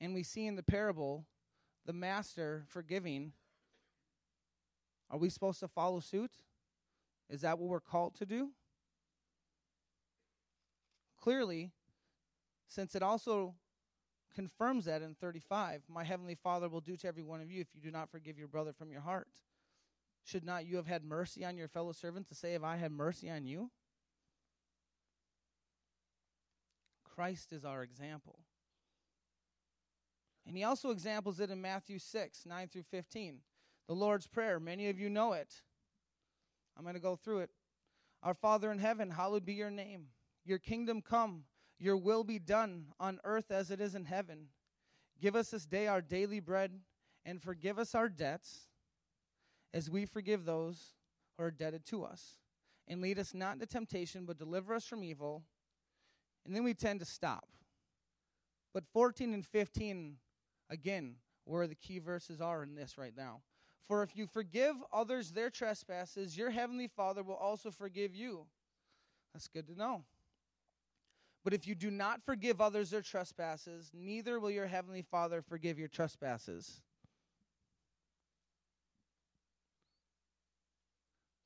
and 0.00 0.14
we 0.14 0.22
see 0.22 0.46
in 0.46 0.56
the 0.56 0.62
parable 0.62 1.26
the 1.84 1.92
master 1.92 2.64
forgiving, 2.68 3.32
are 5.10 5.18
we 5.18 5.28
supposed 5.28 5.60
to 5.60 5.68
follow 5.68 6.00
suit? 6.00 6.30
Is 7.28 7.42
that 7.42 7.58
what 7.58 7.68
we're 7.68 7.80
called 7.80 8.14
to 8.16 8.26
do? 8.26 8.50
Clearly, 11.20 11.72
since 12.66 12.94
it 12.94 13.02
also 13.02 13.54
confirms 14.34 14.84
that 14.84 15.02
in 15.02 15.14
35, 15.14 15.82
my 15.88 16.04
heavenly 16.04 16.34
Father 16.34 16.68
will 16.68 16.80
do 16.80 16.96
to 16.96 17.08
every 17.08 17.22
one 17.22 17.40
of 17.40 17.50
you 17.50 17.60
if 17.60 17.68
you 17.74 17.80
do 17.80 17.90
not 17.90 18.10
forgive 18.10 18.38
your 18.38 18.48
brother 18.48 18.72
from 18.72 18.90
your 18.90 19.00
heart. 19.00 19.28
Should 20.24 20.44
not 20.44 20.66
you 20.66 20.76
have 20.76 20.86
had 20.86 21.04
mercy 21.04 21.44
on 21.44 21.56
your 21.56 21.68
fellow 21.68 21.92
servant 21.92 22.28
to 22.28 22.34
say, 22.34 22.52
Have 22.52 22.64
I 22.64 22.76
had 22.76 22.92
mercy 22.92 23.30
on 23.30 23.46
you? 23.46 23.70
Christ 27.04 27.52
is 27.52 27.64
our 27.64 27.82
example. 27.82 28.38
And 30.46 30.56
he 30.56 30.64
also 30.64 30.90
examples 30.90 31.38
it 31.38 31.50
in 31.50 31.60
Matthew 31.60 31.98
6, 31.98 32.46
9 32.46 32.68
through 32.68 32.84
15. 32.90 33.40
The 33.86 33.94
Lord's 33.94 34.26
Prayer. 34.26 34.58
Many 34.58 34.88
of 34.88 34.98
you 34.98 35.10
know 35.10 35.32
it. 35.32 35.62
I'm 36.76 36.82
going 36.82 36.94
to 36.94 37.00
go 37.00 37.16
through 37.16 37.40
it. 37.40 37.50
Our 38.22 38.34
Father 38.34 38.70
in 38.70 38.78
heaven, 38.78 39.10
hallowed 39.10 39.44
be 39.44 39.54
your 39.54 39.70
name. 39.70 40.06
Your 40.44 40.58
kingdom 40.58 41.02
come, 41.02 41.44
your 41.80 41.96
will 41.96 42.22
be 42.22 42.38
done 42.38 42.86
on 43.00 43.18
earth 43.24 43.50
as 43.50 43.70
it 43.70 43.80
is 43.80 43.94
in 43.94 44.04
heaven. 44.04 44.48
Give 45.20 45.34
us 45.34 45.50
this 45.50 45.66
day 45.66 45.86
our 45.86 46.02
daily 46.02 46.38
bread, 46.38 46.72
and 47.24 47.42
forgive 47.42 47.78
us 47.78 47.94
our 47.94 48.08
debts 48.08 48.68
as 49.72 49.90
we 49.90 50.04
forgive 50.04 50.44
those 50.44 50.94
who 51.36 51.44
are 51.44 51.48
indebted 51.48 51.86
to 51.86 52.04
us. 52.04 52.36
And 52.86 53.00
lead 53.00 53.18
us 53.18 53.32
not 53.34 53.54
into 53.54 53.66
temptation, 53.66 54.26
but 54.26 54.38
deliver 54.38 54.74
us 54.74 54.84
from 54.84 55.02
evil. 55.02 55.42
And 56.44 56.54
then 56.54 56.64
we 56.64 56.74
tend 56.74 57.00
to 57.00 57.06
stop. 57.06 57.48
But 58.74 58.84
14 58.92 59.32
and 59.32 59.44
15, 59.44 60.16
again, 60.68 61.16
where 61.44 61.66
the 61.66 61.74
key 61.74 61.98
verses 61.98 62.40
are 62.40 62.62
in 62.62 62.74
this 62.74 62.98
right 62.98 63.14
now. 63.16 63.40
For 63.86 64.02
if 64.02 64.16
you 64.16 64.26
forgive 64.26 64.76
others 64.92 65.32
their 65.32 65.50
trespasses, 65.50 66.36
your 66.36 66.50
heavenly 66.50 66.86
Father 66.86 67.22
will 67.22 67.34
also 67.34 67.70
forgive 67.70 68.14
you. 68.14 68.46
That's 69.32 69.48
good 69.48 69.66
to 69.68 69.74
know. 69.74 70.04
But 71.42 71.54
if 71.54 71.66
you 71.66 71.74
do 71.74 71.90
not 71.90 72.22
forgive 72.24 72.60
others 72.60 72.90
their 72.90 73.00
trespasses, 73.00 73.90
neither 73.94 74.38
will 74.38 74.50
your 74.50 74.66
heavenly 74.66 75.02
Father 75.02 75.40
forgive 75.40 75.78
your 75.78 75.88
trespasses. 75.88 76.82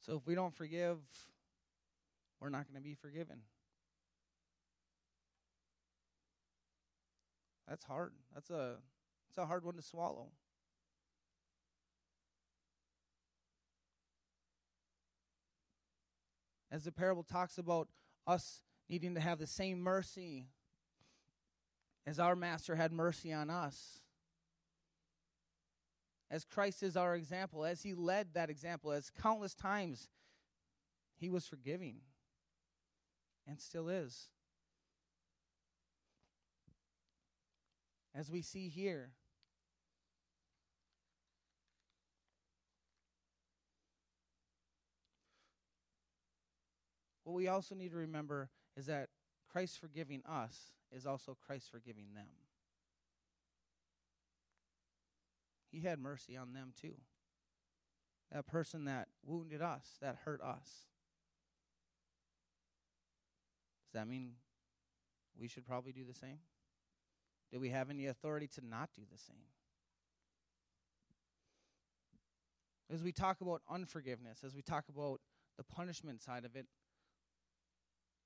So 0.01 0.17
if 0.17 0.27
we 0.27 0.35
don't 0.35 0.55
forgive, 0.55 0.99
we're 2.41 2.51
not 2.51 2.67
going 2.67 2.77
to 2.77 2.87
be 2.87 2.95
forgiven. 2.95 3.39
That's 7.69 7.85
hard. 7.85 8.13
That's 8.35 8.51
a 8.51 8.77
that's 9.29 9.39
a 9.39 9.47
hard 9.47 9.65
one 9.65 9.77
to 9.77 9.83
swallow. 9.83 10.29
As 16.71 16.85
the 16.85 16.93
parable 16.93 17.23
talks 17.23 17.57
about 17.57 17.89
us 18.27 18.61
needing 18.88 19.14
to 19.14 19.21
have 19.21 19.38
the 19.38 19.47
same 19.47 19.81
mercy 19.81 20.49
as 22.07 22.19
our 22.19 22.37
master 22.37 22.76
had 22.76 22.93
mercy 22.93 23.33
on 23.33 23.50
us. 23.50 24.00
As 26.31 26.45
Christ 26.45 26.83
is 26.83 26.97
our 26.97 27.14
example, 27.14 27.64
as 27.64 27.83
he 27.83 27.95
led 27.95 28.35
that 28.35 28.50
example, 28.50 28.93
as 28.93 29.11
countless 29.23 29.55
times 29.55 30.09
he 31.17 31.29
was 31.29 31.47
forgiving 31.47 32.00
and 33.47 33.61
still 33.61 33.88
is. 33.88 34.29
As 38.14 38.31
we 38.31 38.43
see 38.43 38.69
here, 38.69 39.11
what 47.25 47.35
we 47.35 47.49
also 47.49 47.75
need 47.75 47.91
to 47.91 47.97
remember 47.97 48.50
is 48.76 48.87
that 48.87 49.09
Christ 49.50 49.78
forgiving 49.78 50.23
us 50.28 50.73
is 50.90 51.07
also 51.07 51.37
Christ 51.47 51.71
forgiving 51.71 52.14
them. 52.14 52.26
He 55.71 55.81
had 55.81 55.99
mercy 55.99 56.37
on 56.37 56.52
them 56.52 56.73
too. 56.81 56.95
That 58.33 58.47
person 58.47 58.85
that 58.87 59.09
wounded 59.25 59.61
us, 59.61 59.87
that 60.00 60.16
hurt 60.25 60.40
us. 60.40 60.87
Does 63.87 64.00
that 64.00 64.09
mean 64.09 64.33
we 65.38 65.49
should 65.49 65.66
probably 65.66 65.93
do 65.93 66.04
the 66.04 66.14
same? 66.14 66.38
Do 67.52 67.61
we 67.61 67.71
have 67.71 67.90
any 67.90 68.07
authority 68.07 68.49
to 68.54 68.66
not 68.66 68.90
do 68.95 69.02
the 69.11 69.19
same? 69.19 69.37
As 72.93 73.02
we 73.02 73.12
talk 73.12 73.40
about 73.40 73.62
unforgiveness, 73.71 74.43
as 74.45 74.54
we 74.54 74.62
talk 74.62 74.85
about 74.88 75.21
the 75.57 75.64
punishment 75.64 76.23
side 76.23 76.45
of 76.45 76.57
it, 76.57 76.66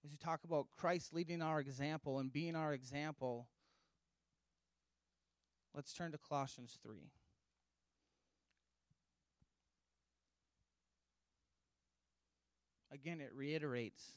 as 0.04 0.10
you 0.10 0.16
talk 0.16 0.44
about 0.44 0.66
Christ 0.76 1.12
leading 1.12 1.42
our 1.42 1.60
example 1.60 2.18
and 2.18 2.32
being 2.32 2.54
our 2.54 2.72
example, 2.72 3.48
let's 5.74 5.92
turn 5.92 6.12
to 6.12 6.18
Colossians 6.18 6.78
3. 6.82 6.96
Again, 12.90 13.20
it 13.20 13.30
reiterates 13.34 14.12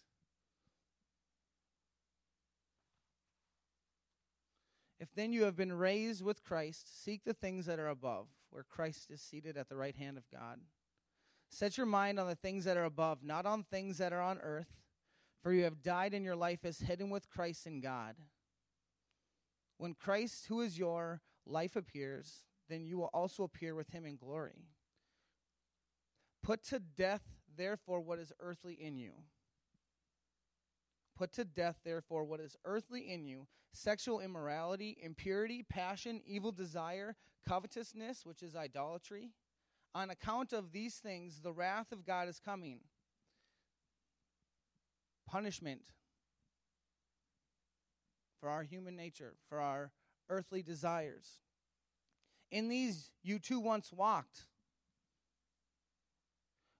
If 5.01 5.15
then 5.15 5.33
you 5.33 5.45
have 5.45 5.57
been 5.57 5.73
raised 5.73 6.23
with 6.23 6.43
Christ, 6.43 7.03
seek 7.03 7.23
the 7.23 7.33
things 7.33 7.65
that 7.65 7.79
are 7.79 7.88
above, 7.88 8.27
where 8.51 8.63
Christ 8.63 9.09
is 9.09 9.19
seated 9.19 9.57
at 9.57 9.67
the 9.67 9.75
right 9.75 9.95
hand 9.95 10.15
of 10.15 10.29
God. 10.29 10.59
Set 11.50 11.75
your 11.75 11.88
mind 11.88 12.19
on 12.19 12.27
the 12.27 12.35
things 12.35 12.65
that 12.65 12.77
are 12.77 12.85
above, 12.85 13.23
not 13.23 13.47
on 13.47 13.63
things 13.63 13.97
that 13.97 14.13
are 14.13 14.21
on 14.21 14.38
earth. 14.38 14.80
For 15.41 15.51
you 15.51 15.63
have 15.63 15.81
died, 15.81 16.13
and 16.13 16.24
your 16.24 16.36
life 16.36 16.63
is 16.65 16.79
hidden 16.79 17.10
with 17.10 17.29
Christ 17.29 17.65
in 17.65 17.81
God. 17.81 18.15
When 19.77 19.95
Christ, 19.95 20.45
who 20.48 20.62
is 20.62 20.77
your 20.77 21.21
life, 21.48 21.75
appears, 21.75 22.43
then 22.69 22.86
you 22.86 22.98
will 22.98 23.10
also 23.13 23.43
appear 23.43 23.74
with 23.74 23.89
him 23.89 24.05
in 24.05 24.17
glory. 24.17 24.67
Put 26.43 26.63
to 26.65 26.79
death, 26.79 27.24
therefore, 27.57 28.01
what 28.01 28.19
is 28.19 28.31
earthly 28.39 28.74
in 28.74 28.98
you. 28.98 29.13
Put 31.17 31.33
to 31.33 31.45
death, 31.45 31.77
therefore, 31.83 32.24
what 32.24 32.39
is 32.39 32.55
earthly 32.65 33.12
in 33.12 33.25
you 33.25 33.48
sexual 33.74 34.19
immorality, 34.19 34.98
impurity, 35.01 35.63
passion, 35.63 36.21
evil 36.25 36.51
desire, 36.51 37.15
covetousness, 37.48 38.25
which 38.25 38.43
is 38.43 38.55
idolatry. 38.55 39.31
On 39.95 40.10
account 40.10 40.53
of 40.53 40.71
these 40.71 40.95
things, 40.95 41.39
the 41.41 41.53
wrath 41.53 41.91
of 41.91 42.05
God 42.05 42.27
is 42.27 42.39
coming 42.39 42.81
punishment 45.31 45.81
for 48.39 48.50
our 48.50 48.63
human 48.63 48.95
nature, 48.95 49.35
for 49.47 49.59
our 49.59 49.91
earthly 50.29 50.61
desires. 50.61 51.39
In 52.51 52.67
these 52.67 53.11
you 53.23 53.39
too 53.39 53.59
once 53.59 53.93
walked 53.93 54.47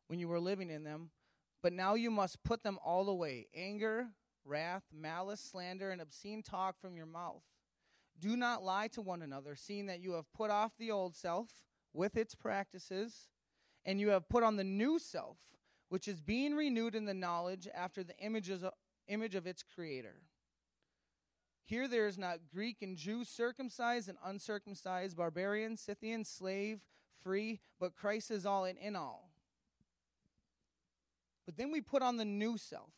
when 0.08 0.20
you 0.20 0.28
were 0.28 0.40
living 0.40 0.70
in 0.70 0.84
them, 0.84 1.12
but 1.64 1.72
now 1.72 1.94
you 1.94 2.12
must 2.12 2.44
put 2.44 2.64
them 2.64 2.78
all 2.84 3.08
away 3.08 3.48
anger, 3.56 4.08
wrath, 4.44 4.84
malice, 4.94 5.40
slander, 5.40 5.92
and 5.92 6.02
obscene 6.02 6.44
talk 6.44 6.80
from 6.82 6.98
your 6.98 7.06
mouth. 7.06 7.44
Do 8.20 8.36
not 8.36 8.64
lie 8.64 8.88
to 8.90 9.02
one 9.02 9.22
another, 9.22 9.56
seeing 9.56 9.86
that 9.86 10.02
you 10.02 10.14
have 10.14 10.32
put 10.34 10.52
off 10.52 10.74
the 10.78 10.92
old 10.92 11.16
self 11.16 11.48
with 11.94 12.18
its 12.18 12.36
practices, 12.36 13.30
and 13.86 14.00
you 14.00 14.10
have 14.10 14.28
put 14.28 14.44
on 14.44 14.58
the 14.58 14.64
new 14.64 15.00
self, 15.00 15.38
which 15.92 16.08
is 16.08 16.22
being 16.22 16.56
renewed 16.56 16.96
in 16.96 17.04
the 17.04 17.14
knowledge 17.14 17.68
after 17.76 18.02
the 18.02 18.18
images 18.20 18.64
of, 18.64 18.72
image 19.10 19.36
of 19.36 19.46
its 19.46 19.62
creator. 19.62 20.22
Here 21.66 21.86
there 21.86 22.08
is 22.08 22.18
not 22.18 22.48
Greek 22.50 22.78
and 22.82 22.96
Jew, 22.96 23.26
circumcised 23.26 24.08
and 24.08 24.18
uncircumcised, 24.24 25.18
barbarian, 25.18 25.76
Scythian, 25.76 26.24
slave, 26.24 26.80
free, 27.22 27.60
but 27.78 27.94
Christ 27.94 28.32
is 28.32 28.46
all 28.46 28.64
and 28.64 28.78
in 28.78 28.96
all. 28.96 29.32
But 31.46 31.58
then 31.58 31.74
we 31.74 31.82
put 31.82 32.02
on 32.02 32.16
the 32.16 32.24
new 32.24 32.58
self. 32.58 32.94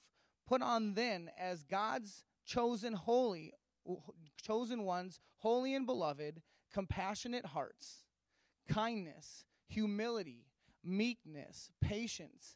Put 0.47 0.61
on 0.61 0.93
then 0.93 1.31
as 1.35 1.63
God's 1.63 2.23
chosen 2.45 2.93
holy 2.93 3.53
chosen 4.39 4.83
ones, 4.83 5.19
holy 5.37 5.73
and 5.73 5.87
beloved, 5.87 6.43
compassionate 6.71 7.47
hearts, 7.47 8.03
kindness, 8.69 9.45
humility, 9.67 10.45
meekness, 10.83 11.71
patience, 11.81 12.55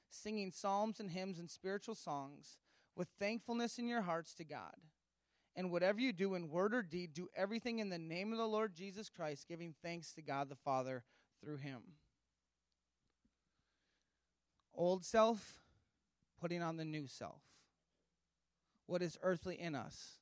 singing 0.11 0.51
psalms 0.51 0.99
and 0.99 1.11
hymns 1.11 1.39
and 1.39 1.49
spiritual 1.49 1.95
songs, 1.95 2.57
with 2.95 3.07
thankfulness 3.19 3.79
in 3.79 3.87
your 3.87 4.01
hearts 4.01 4.33
to 4.35 4.43
God. 4.43 4.75
And 5.55 5.71
whatever 5.71 5.99
you 5.99 6.13
do 6.13 6.35
in 6.35 6.49
word 6.49 6.73
or 6.73 6.81
deed, 6.81 7.13
do 7.13 7.27
everything 7.35 7.79
in 7.79 7.89
the 7.89 7.97
name 7.97 8.31
of 8.31 8.37
the 8.37 8.45
Lord 8.45 8.73
Jesus 8.73 9.09
Christ, 9.09 9.47
giving 9.47 9.73
thanks 9.81 10.13
to 10.13 10.21
God 10.21 10.49
the 10.49 10.55
Father 10.55 11.03
through 11.43 11.57
him. 11.57 11.81
Old 14.73 15.03
self, 15.03 15.59
putting 16.39 16.61
on 16.61 16.77
the 16.77 16.85
new 16.85 17.07
self. 17.07 17.41
What 18.85 19.01
is 19.01 19.17
earthly 19.21 19.59
in 19.59 19.75
us? 19.75 20.17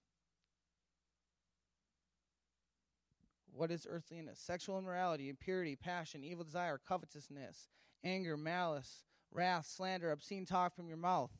What 3.53 3.71
is 3.71 3.85
earthly 3.89 4.17
in 4.19 4.29
us? 4.29 4.39
Sexual 4.39 4.79
immorality, 4.79 5.29
impurity, 5.29 5.75
passion, 5.75 6.23
evil 6.23 6.43
desire, 6.43 6.79
covetousness, 6.87 7.67
anger, 8.03 8.37
malice, 8.37 9.03
wrath, 9.31 9.65
slander, 9.65 10.11
obscene 10.11 10.45
talk 10.45 10.75
from 10.75 10.87
your 10.87 10.97
mouth, 10.97 11.31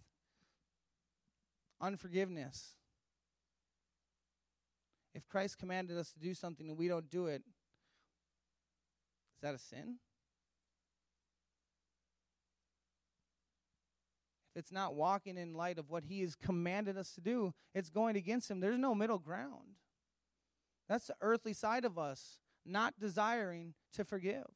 unforgiveness 1.81 2.75
if 5.13 5.27
Christ 5.27 5.57
commanded 5.57 5.97
us 5.97 6.11
to 6.11 6.19
do 6.19 6.33
something 6.33 6.69
and 6.69 6.77
we 6.77 6.87
don't 6.87 7.09
do 7.09 7.27
it, 7.27 7.41
is 9.35 9.41
that 9.41 9.55
a 9.55 9.57
sin? 9.57 9.97
If 14.53 14.59
it's 14.59 14.71
not 14.71 14.95
walking 14.95 15.37
in 15.37 15.53
light 15.53 15.77
of 15.77 15.89
what 15.89 16.05
He 16.05 16.21
has 16.21 16.35
commanded 16.35 16.97
us 16.97 17.11
to 17.13 17.21
do, 17.21 17.53
it's 17.73 17.89
going 17.89 18.15
against 18.15 18.49
Him. 18.49 18.59
There's 18.59 18.79
no 18.79 18.95
middle 18.95 19.19
ground. 19.19 19.75
That's 20.87 21.07
the 21.07 21.15
earthly 21.21 21.53
side 21.53 21.85
of 21.85 21.97
us, 21.97 22.39
not 22.65 22.99
desiring 22.99 23.73
to 23.93 24.03
forgive. 24.03 24.47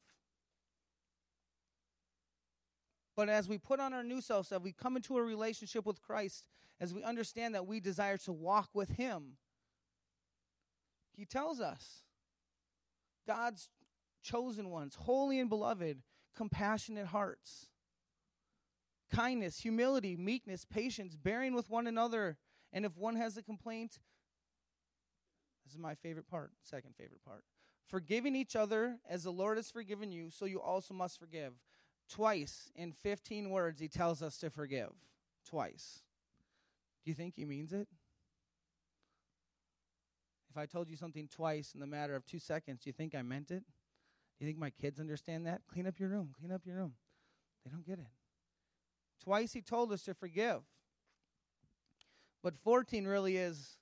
But 3.16 3.28
as 3.28 3.48
we 3.48 3.58
put 3.58 3.80
on 3.80 3.92
our 3.92 4.02
new 4.02 4.20
selves, 4.20 4.50
as 4.50 4.60
we 4.60 4.72
come 4.72 4.96
into 4.96 5.16
a 5.16 5.22
relationship 5.22 5.86
with 5.86 6.02
Christ, 6.02 6.46
as 6.80 6.92
we 6.92 7.02
understand 7.04 7.54
that 7.54 7.66
we 7.66 7.80
desire 7.80 8.16
to 8.18 8.32
walk 8.32 8.70
with 8.74 8.90
Him, 8.90 9.36
he 11.16 11.24
tells 11.24 11.60
us 11.60 12.02
God's 13.26 13.68
chosen 14.22 14.70
ones, 14.70 14.96
holy 14.96 15.38
and 15.38 15.48
beloved, 15.48 16.02
compassionate 16.34 17.06
hearts, 17.06 17.68
kindness, 19.12 19.58
humility, 19.58 20.16
meekness, 20.16 20.64
patience, 20.64 21.14
bearing 21.14 21.54
with 21.54 21.70
one 21.70 21.86
another. 21.86 22.36
And 22.72 22.84
if 22.84 22.96
one 22.96 23.14
has 23.14 23.36
a 23.36 23.42
complaint, 23.42 24.00
this 25.64 25.72
is 25.72 25.78
my 25.78 25.94
favorite 25.94 26.26
part, 26.26 26.50
second 26.62 26.96
favorite 26.96 27.24
part. 27.24 27.44
Forgiving 27.86 28.34
each 28.34 28.56
other 28.56 28.96
as 29.08 29.22
the 29.22 29.30
Lord 29.30 29.56
has 29.56 29.70
forgiven 29.70 30.10
you, 30.10 30.30
so 30.30 30.46
you 30.46 30.60
also 30.60 30.94
must 30.94 31.18
forgive. 31.18 31.52
Twice 32.08 32.70
in 32.76 32.92
15 32.92 33.50
words, 33.50 33.80
he 33.80 33.88
tells 33.88 34.22
us 34.22 34.36
to 34.38 34.50
forgive. 34.50 34.90
Twice. 35.48 36.00
Do 37.04 37.10
you 37.10 37.14
think 37.14 37.34
he 37.36 37.44
means 37.44 37.72
it? 37.72 37.88
If 40.50 40.56
I 40.56 40.66
told 40.66 40.88
you 40.88 40.96
something 40.96 41.28
twice 41.28 41.74
in 41.74 41.80
the 41.80 41.86
matter 41.86 42.14
of 42.14 42.24
two 42.24 42.38
seconds, 42.38 42.82
do 42.82 42.88
you 42.88 42.92
think 42.92 43.14
I 43.14 43.22
meant 43.22 43.50
it? 43.50 43.64
Do 44.38 44.44
you 44.44 44.46
think 44.46 44.58
my 44.58 44.70
kids 44.70 45.00
understand 45.00 45.46
that? 45.46 45.62
Clean 45.72 45.86
up 45.86 45.98
your 45.98 46.08
room, 46.08 46.30
clean 46.38 46.52
up 46.52 46.62
your 46.64 46.76
room. 46.76 46.94
They 47.64 47.70
don't 47.70 47.86
get 47.86 47.98
it. 47.98 48.06
Twice 49.22 49.52
he 49.52 49.62
told 49.62 49.92
us 49.92 50.02
to 50.02 50.14
forgive. 50.14 50.62
But 52.42 52.56
14 52.56 53.06
really 53.06 53.36
is 53.36 53.78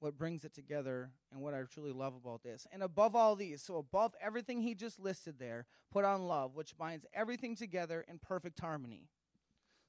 what 0.00 0.16
brings 0.16 0.44
it 0.44 0.54
together 0.54 1.10
and 1.32 1.40
what 1.40 1.54
I 1.54 1.62
truly 1.62 1.92
love 1.92 2.14
about 2.14 2.42
this. 2.42 2.66
And 2.72 2.82
above 2.82 3.16
all 3.16 3.34
these, 3.34 3.62
so 3.62 3.76
above 3.76 4.14
everything 4.20 4.60
he 4.60 4.74
just 4.74 5.00
listed 5.00 5.38
there, 5.38 5.66
put 5.90 6.04
on 6.04 6.26
love, 6.26 6.54
which 6.54 6.76
binds 6.76 7.04
everything 7.12 7.56
together 7.56 8.04
in 8.08 8.18
perfect 8.18 8.60
harmony. 8.60 9.08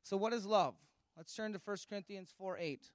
So, 0.03 0.17
what 0.17 0.33
is 0.33 0.45
love? 0.45 0.75
Let's 1.15 1.35
turn 1.35 1.53
to 1.53 1.59
1 1.63 1.77
Corinthians 1.89 2.33
4 2.37 2.57
8. 2.57 2.89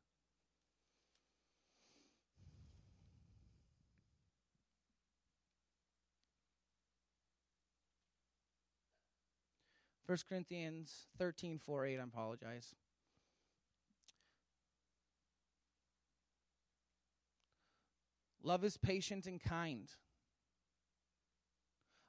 1 10.06 10.18
Corinthians 10.28 11.06
13, 11.18 11.58
4, 11.64 11.86
8, 11.86 11.98
I 11.98 12.02
apologize. 12.02 12.74
Love 18.44 18.62
is 18.62 18.76
patient 18.76 19.26
and 19.26 19.42
kind. 19.42 19.88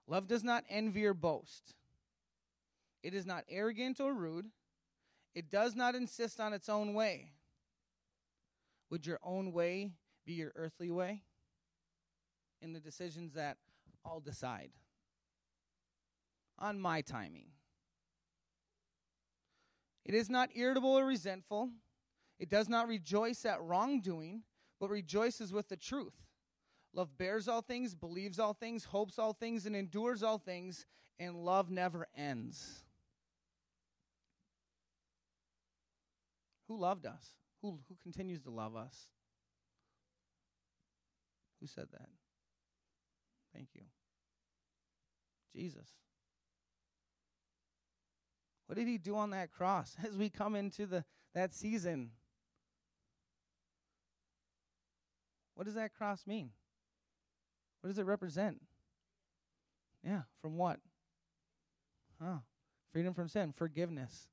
Love 0.06 0.28
does 0.28 0.44
not 0.44 0.66
envy 0.70 1.06
or 1.06 1.14
boast. 1.14 1.74
It 3.02 3.14
is 3.14 3.26
not 3.26 3.46
arrogant 3.50 4.02
or 4.02 4.14
rude. 4.14 4.48
It 5.34 5.50
does 5.50 5.76
not 5.76 5.96
insist 5.96 6.40
on 6.40 6.54
its 6.54 6.68
own 6.68 6.94
way. 6.94 7.32
Would 8.90 9.08
your 9.08 9.20
own 9.24 9.54
way 9.54 9.94
be 10.26 10.34
your 10.34 10.52
earthly 10.56 10.92
way? 10.92 11.24
In 12.62 12.74
the 12.74 12.80
decisions 12.80 13.34
that 13.34 13.58
I'll 14.06 14.20
decide 14.20 14.72
on 16.60 16.80
my 16.80 17.02
timing. 17.02 17.48
It 20.04 20.14
is 20.14 20.30
not 20.30 20.50
irritable 20.56 20.98
or 20.98 21.06
resentful. 21.06 21.70
It 22.40 22.50
does 22.50 22.70
not 22.70 22.88
rejoice 22.88 23.46
at 23.46 23.62
wrongdoing, 23.62 24.44
but 24.80 24.90
rejoices 24.90 25.52
with 25.52 25.70
the 25.70 25.78
truth. 25.78 26.25
Love 26.96 27.18
bears 27.18 27.50
all 27.50 27.62
things, 27.62 27.94
believes 27.94 28.40
all 28.40 28.54
things, 28.54 28.86
hopes 28.86 29.20
all 29.20 29.34
things, 29.34 29.66
and 29.66 29.76
endures 29.76 30.24
all 30.24 30.38
things, 30.38 30.86
and 31.20 31.36
love 31.36 31.70
never 31.70 32.08
ends. 32.16 32.86
Who 36.70 36.78
loved 36.78 37.06
us? 37.06 37.34
Who, 37.62 37.80
who 37.90 37.98
continues 38.02 38.42
to 38.44 38.50
love 38.50 38.78
us? 38.78 39.08
Who 41.60 41.68
said 41.68 41.88
that? 41.92 42.10
Thank 43.54 43.68
you. 43.76 43.82
Jesus. 45.54 45.90
What 48.68 48.78
did 48.78 48.88
he 48.88 48.98
do 48.98 49.18
on 49.18 49.32
that 49.32 49.52
cross 49.52 49.98
as 50.08 50.16
we 50.16 50.30
come 50.30 50.56
into 50.56 50.86
the 50.86 51.04
that 51.34 51.54
season? 51.54 52.12
What 55.56 55.66
does 55.66 55.76
that 55.76 55.94
cross 55.94 56.26
mean? 56.26 56.52
What 57.86 57.90
does 57.90 58.00
it 58.00 58.08
represent? 58.08 58.60
Yeah, 60.04 60.22
from 60.42 60.58
what? 60.58 60.80
Huh. 62.20 62.38
Freedom 62.92 63.14
from 63.14 63.28
sin, 63.28 63.54
forgiveness. 63.56 64.28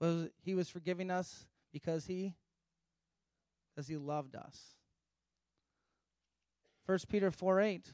Was 0.00 0.26
he 0.42 0.56
was 0.56 0.68
forgiving 0.68 1.08
us 1.12 1.46
because 1.72 2.06
he 2.06 2.34
because 3.70 3.86
he 3.86 3.96
loved 3.96 4.34
us. 4.34 4.74
1 6.86 6.98
Peter 7.08 7.30
4 7.30 7.60
8. 7.60 7.92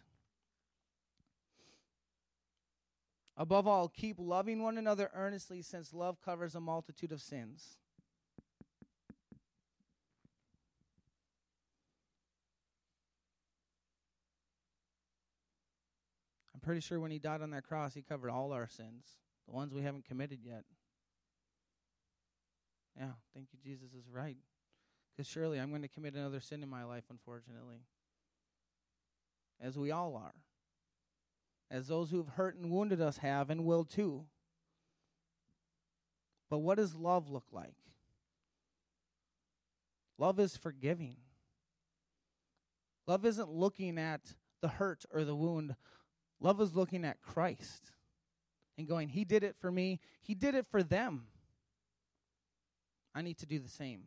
Above 3.37 3.67
all, 3.67 3.87
keep 3.87 4.17
loving 4.19 4.63
one 4.63 4.79
another 4.79 5.11
earnestly, 5.13 5.61
since 5.61 5.93
love 5.93 6.23
covers 6.23 6.55
a 6.55 6.61
multitude 6.61 7.13
of 7.13 7.21
sins. 7.21 7.77
I'm 16.61 16.66
pretty 16.66 16.83
sure 16.83 17.01
when 17.01 17.11
he 17.11 17.18
died 17.18 17.40
on 17.40 17.53
that 17.53 17.64
cross, 17.64 17.94
he 17.94 18.03
covered 18.03 18.29
all 18.29 18.53
our 18.53 18.68
sins, 18.68 19.07
the 19.49 19.55
ones 19.55 19.73
we 19.73 19.81
haven't 19.81 20.05
committed 20.05 20.40
yet. 20.44 20.64
Yeah, 22.99 23.12
thank 23.35 23.49
you, 23.53 23.59
Jesus 23.64 23.94
is 23.94 24.11
right. 24.12 24.37
Because 25.11 25.27
surely 25.27 25.59
I'm 25.59 25.70
going 25.70 25.81
to 25.81 25.88
commit 25.88 26.14
another 26.14 26.40
sin 26.40 26.62
in 26.62 26.68
my 26.68 26.85
life, 26.85 27.05
unfortunately. 27.09 27.79
As 29.59 29.79
we 29.79 29.90
all 29.90 30.16
are. 30.16 30.35
As 31.70 31.88
those 31.88 32.11
who've 32.11 32.29
hurt 32.29 32.57
and 32.57 32.70
wounded 32.70 33.01
us 33.01 33.18
have 33.18 33.49
and 33.49 33.64
will 33.64 33.85
too. 33.85 34.27
But 36.51 36.59
what 36.59 36.77
does 36.77 36.94
love 36.94 37.31
look 37.31 37.46
like? 37.53 37.77
Love 40.18 40.38
is 40.38 40.59
forgiving. 40.59 41.16
Love 43.07 43.25
isn't 43.25 43.49
looking 43.49 43.96
at 43.96 44.35
the 44.61 44.68
hurt 44.68 45.07
or 45.11 45.25
the 45.25 45.35
wound. 45.35 45.75
Love 46.40 46.61
is 46.61 46.74
looking 46.74 47.05
at 47.05 47.20
Christ 47.20 47.92
and 48.79 48.88
going, 48.88 49.09
He 49.09 49.24
did 49.24 49.44
it 49.44 49.57
for 49.61 49.70
me, 49.70 50.00
He 50.20 50.35
did 50.35 50.55
it 50.55 50.66
for 50.66 50.83
them. 50.83 51.26
I 53.14 53.22
need 53.22 53.38
to 53.38 53.46
do 53.46 53.59
the 53.59 53.68
same 53.68 54.05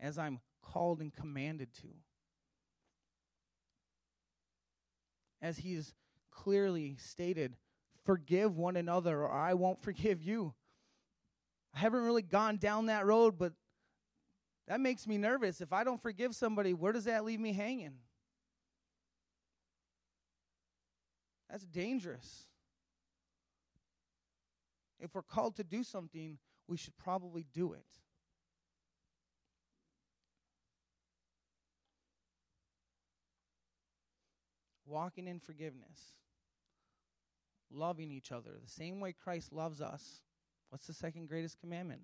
as 0.00 0.18
I'm 0.18 0.40
called 0.62 1.00
and 1.00 1.12
commanded 1.12 1.72
to. 1.74 1.88
As 5.40 5.58
He's 5.58 5.94
clearly 6.30 6.96
stated, 6.98 7.56
forgive 8.04 8.56
one 8.56 8.76
another 8.76 9.22
or 9.22 9.32
I 9.32 9.54
won't 9.54 9.82
forgive 9.82 10.22
you. 10.22 10.54
I 11.74 11.78
haven't 11.78 12.04
really 12.04 12.22
gone 12.22 12.56
down 12.56 12.86
that 12.86 13.06
road, 13.06 13.38
but 13.38 13.52
that 14.66 14.80
makes 14.80 15.06
me 15.06 15.16
nervous. 15.16 15.60
If 15.60 15.72
I 15.72 15.84
don't 15.84 16.02
forgive 16.02 16.34
somebody, 16.34 16.74
where 16.74 16.92
does 16.92 17.04
that 17.04 17.24
leave 17.24 17.40
me 17.40 17.52
hanging? 17.52 17.94
That's 21.50 21.64
dangerous. 21.64 22.46
If 25.00 25.14
we're 25.14 25.22
called 25.22 25.56
to 25.56 25.64
do 25.64 25.82
something, 25.82 26.38
we 26.66 26.76
should 26.76 26.96
probably 26.98 27.46
do 27.52 27.72
it. 27.72 27.86
Walking 34.84 35.28
in 35.28 35.38
forgiveness, 35.38 36.14
loving 37.70 38.10
each 38.10 38.32
other 38.32 38.52
the 38.62 38.70
same 38.70 39.00
way 39.00 39.12
Christ 39.12 39.52
loves 39.52 39.80
us. 39.80 40.22
What's 40.70 40.86
the 40.86 40.94
second 40.94 41.28
greatest 41.28 41.60
commandment? 41.60 42.02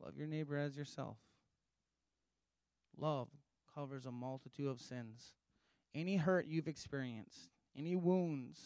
Love 0.00 0.16
your 0.16 0.28
neighbor 0.28 0.56
as 0.56 0.76
yourself. 0.76 1.18
Love 2.96 3.28
covers 3.74 4.06
a 4.06 4.12
multitude 4.12 4.68
of 4.68 4.80
sins 4.80 5.32
any 5.94 6.16
hurt 6.16 6.46
you've 6.46 6.68
experienced, 6.68 7.48
any 7.76 7.96
wounds, 7.96 8.60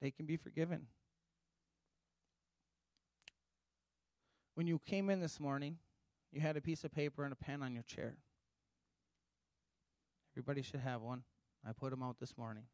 they 0.00 0.10
can 0.10 0.26
be 0.26 0.36
forgiven. 0.36 0.86
When 4.54 4.66
you 4.66 4.80
came 4.86 5.10
in 5.10 5.20
this 5.20 5.38
morning, 5.38 5.78
you 6.32 6.40
had 6.40 6.56
a 6.56 6.60
piece 6.60 6.84
of 6.84 6.92
paper 6.92 7.24
and 7.24 7.32
a 7.32 7.36
pen 7.36 7.62
on 7.62 7.74
your 7.74 7.84
chair. 7.84 8.16
Everybody 10.34 10.62
should 10.62 10.80
have 10.80 11.00
one. 11.02 11.22
I 11.66 11.72
put 11.72 11.90
them 11.90 12.02
out 12.02 12.18
this 12.20 12.36
morning. 12.36 12.64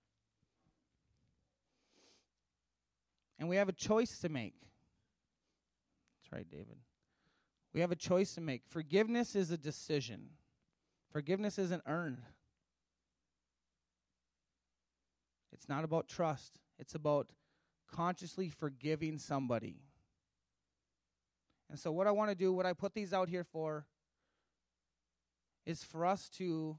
And 3.39 3.49
we 3.49 3.57
have 3.57 3.69
a 3.69 3.73
choice 3.73 4.19
to 4.21 4.29
make. 4.29 4.55
That's 6.23 6.33
right, 6.33 6.51
David. 6.51 6.77
We 7.75 7.81
have 7.81 7.91
a 7.91 7.97
choice 7.97 8.35
to 8.35 8.41
make. 8.41 8.63
Forgiveness 8.69 9.35
is 9.35 9.51
a 9.51 9.59
decision, 9.59 10.31
forgiveness 11.11 11.59
isn't 11.59 11.83
earned. 11.87 12.23
It's 15.53 15.69
not 15.69 15.85
about 15.85 16.09
trust, 16.09 16.61
it's 16.79 16.95
about 16.95 17.31
consciously 17.91 18.49
forgiving 18.49 19.19
somebody. 19.19 19.77
And 21.71 21.79
so, 21.79 21.91
what 21.91 22.07
I 22.07 22.13
want 22.13 22.31
to 22.31 22.37
do, 22.37 22.53
what 22.53 22.67
I 22.67 22.73
put 22.73 22.95
these 22.95 23.13
out 23.13 23.29
here 23.29 23.45
for, 23.45 23.87
is 25.67 25.83
for 25.83 26.07
us 26.07 26.29
to 26.37 26.79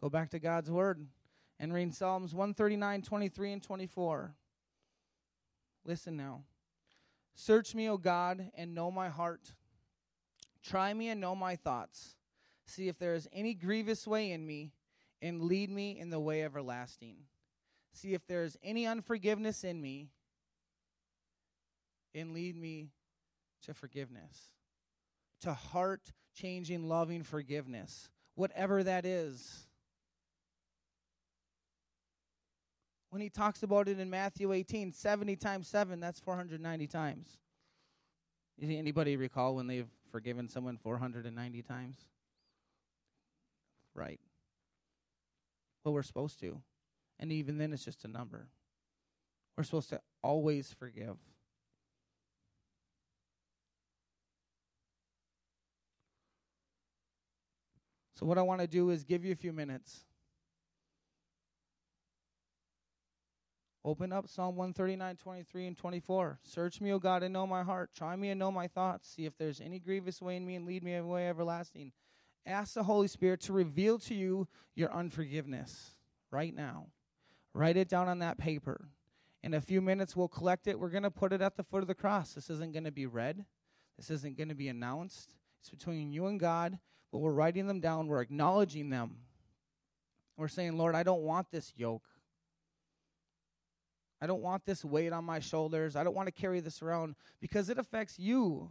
go 0.00 0.08
back 0.08 0.30
to 0.30 0.38
God's 0.38 0.70
Word 0.70 1.06
and 1.58 1.72
read 1.72 1.94
Psalms 1.94 2.34
139, 2.34 3.02
23, 3.02 3.52
and 3.52 3.62
24. 3.62 4.34
Listen 5.84 6.16
now. 6.16 6.42
Search 7.34 7.74
me, 7.74 7.88
O 7.88 7.96
God, 7.96 8.50
and 8.56 8.74
know 8.74 8.90
my 8.90 9.08
heart. 9.08 9.52
Try 10.62 10.94
me 10.94 11.08
and 11.08 11.20
know 11.20 11.34
my 11.34 11.56
thoughts. 11.56 12.16
See 12.66 12.88
if 12.88 12.98
there 12.98 13.14
is 13.14 13.28
any 13.32 13.54
grievous 13.54 14.06
way 14.06 14.30
in 14.30 14.46
me, 14.46 14.72
and 15.20 15.42
lead 15.42 15.70
me 15.70 15.98
in 15.98 16.10
the 16.10 16.20
way 16.20 16.42
everlasting. 16.42 17.16
See 17.92 18.14
if 18.14 18.26
there 18.26 18.44
is 18.44 18.56
any 18.62 18.86
unforgiveness 18.86 19.64
in 19.64 19.80
me, 19.80 20.08
and 22.14 22.32
lead 22.32 22.56
me 22.56 22.90
to 23.62 23.74
forgiveness. 23.74 24.50
To 25.42 25.52
heart 25.52 26.12
changing, 26.34 26.88
loving 26.88 27.22
forgiveness, 27.22 28.08
whatever 28.34 28.82
that 28.82 29.04
is. 29.04 29.66
When 33.14 33.22
he 33.22 33.30
talks 33.30 33.62
about 33.62 33.86
it 33.86 34.00
in 34.00 34.10
Matthew 34.10 34.52
18, 34.52 34.92
70 34.92 35.36
times 35.36 35.68
7, 35.68 36.00
that's 36.00 36.18
490 36.18 36.88
times. 36.88 37.38
Anybody 38.60 39.16
recall 39.16 39.54
when 39.54 39.68
they've 39.68 39.86
forgiven 40.10 40.48
someone 40.48 40.78
490 40.78 41.62
times? 41.62 41.96
Right. 43.94 44.18
Well, 45.84 45.94
we're 45.94 46.02
supposed 46.02 46.40
to. 46.40 46.60
And 47.20 47.30
even 47.30 47.56
then, 47.56 47.72
it's 47.72 47.84
just 47.84 48.04
a 48.04 48.08
number. 48.08 48.48
We're 49.56 49.62
supposed 49.62 49.90
to 49.90 50.00
always 50.20 50.74
forgive. 50.76 51.14
So, 58.18 58.26
what 58.26 58.38
I 58.38 58.42
want 58.42 58.60
to 58.60 58.66
do 58.66 58.90
is 58.90 59.04
give 59.04 59.24
you 59.24 59.30
a 59.30 59.36
few 59.36 59.52
minutes 59.52 60.00
Open 63.86 64.12
up 64.12 64.28
Psalm 64.28 64.56
139, 64.56 65.16
23, 65.16 65.66
and 65.66 65.76
24. 65.76 66.38
Search 66.42 66.80
me, 66.80 66.92
O 66.92 66.98
God, 66.98 67.22
and 67.22 67.34
know 67.34 67.46
my 67.46 67.62
heart. 67.62 67.90
Try 67.94 68.16
me 68.16 68.30
and 68.30 68.38
know 68.38 68.50
my 68.50 68.66
thoughts. 68.66 69.08
See 69.08 69.26
if 69.26 69.36
there's 69.36 69.60
any 69.60 69.78
grievous 69.78 70.22
way 70.22 70.36
in 70.36 70.46
me 70.46 70.54
and 70.54 70.64
lead 70.64 70.82
me 70.82 70.94
in 70.94 71.06
way 71.06 71.28
everlasting. 71.28 71.92
Ask 72.46 72.74
the 72.74 72.84
Holy 72.84 73.08
Spirit 73.08 73.42
to 73.42 73.52
reveal 73.52 73.98
to 74.00 74.14
you 74.14 74.48
your 74.74 74.90
unforgiveness 74.90 75.96
right 76.30 76.54
now. 76.54 76.86
Write 77.52 77.76
it 77.76 77.88
down 77.88 78.08
on 78.08 78.20
that 78.20 78.38
paper. 78.38 78.88
In 79.42 79.52
a 79.52 79.60
few 79.60 79.82
minutes, 79.82 80.16
we'll 80.16 80.28
collect 80.28 80.66
it. 80.66 80.80
We're 80.80 80.88
going 80.88 81.02
to 81.02 81.10
put 81.10 81.34
it 81.34 81.42
at 81.42 81.56
the 81.56 81.62
foot 81.62 81.82
of 81.82 81.86
the 81.86 81.94
cross. 81.94 82.32
This 82.32 82.48
isn't 82.48 82.72
going 82.72 82.84
to 82.84 82.90
be 82.90 83.04
read, 83.04 83.44
this 83.98 84.10
isn't 84.10 84.38
going 84.38 84.48
to 84.48 84.54
be 84.54 84.68
announced. 84.68 85.34
It's 85.60 85.70
between 85.70 86.12
you 86.12 86.26
and 86.26 86.40
God, 86.40 86.78
but 87.12 87.18
we're 87.18 87.32
writing 87.32 87.66
them 87.66 87.80
down. 87.80 88.06
We're 88.06 88.20
acknowledging 88.20 88.90
them. 88.90 89.16
We're 90.36 90.48
saying, 90.48 90.76
Lord, 90.76 90.94
I 90.94 91.02
don't 91.02 91.22
want 91.22 91.50
this 91.50 91.72
yoke. 91.76 92.04
I 94.24 94.26
don't 94.26 94.40
want 94.40 94.64
this 94.64 94.82
weight 94.82 95.12
on 95.12 95.22
my 95.22 95.38
shoulders. 95.38 95.96
I 95.96 96.02
don't 96.02 96.16
want 96.16 96.28
to 96.28 96.32
carry 96.32 96.60
this 96.60 96.80
around 96.80 97.14
because 97.42 97.68
it 97.68 97.76
affects 97.76 98.18
you. 98.18 98.70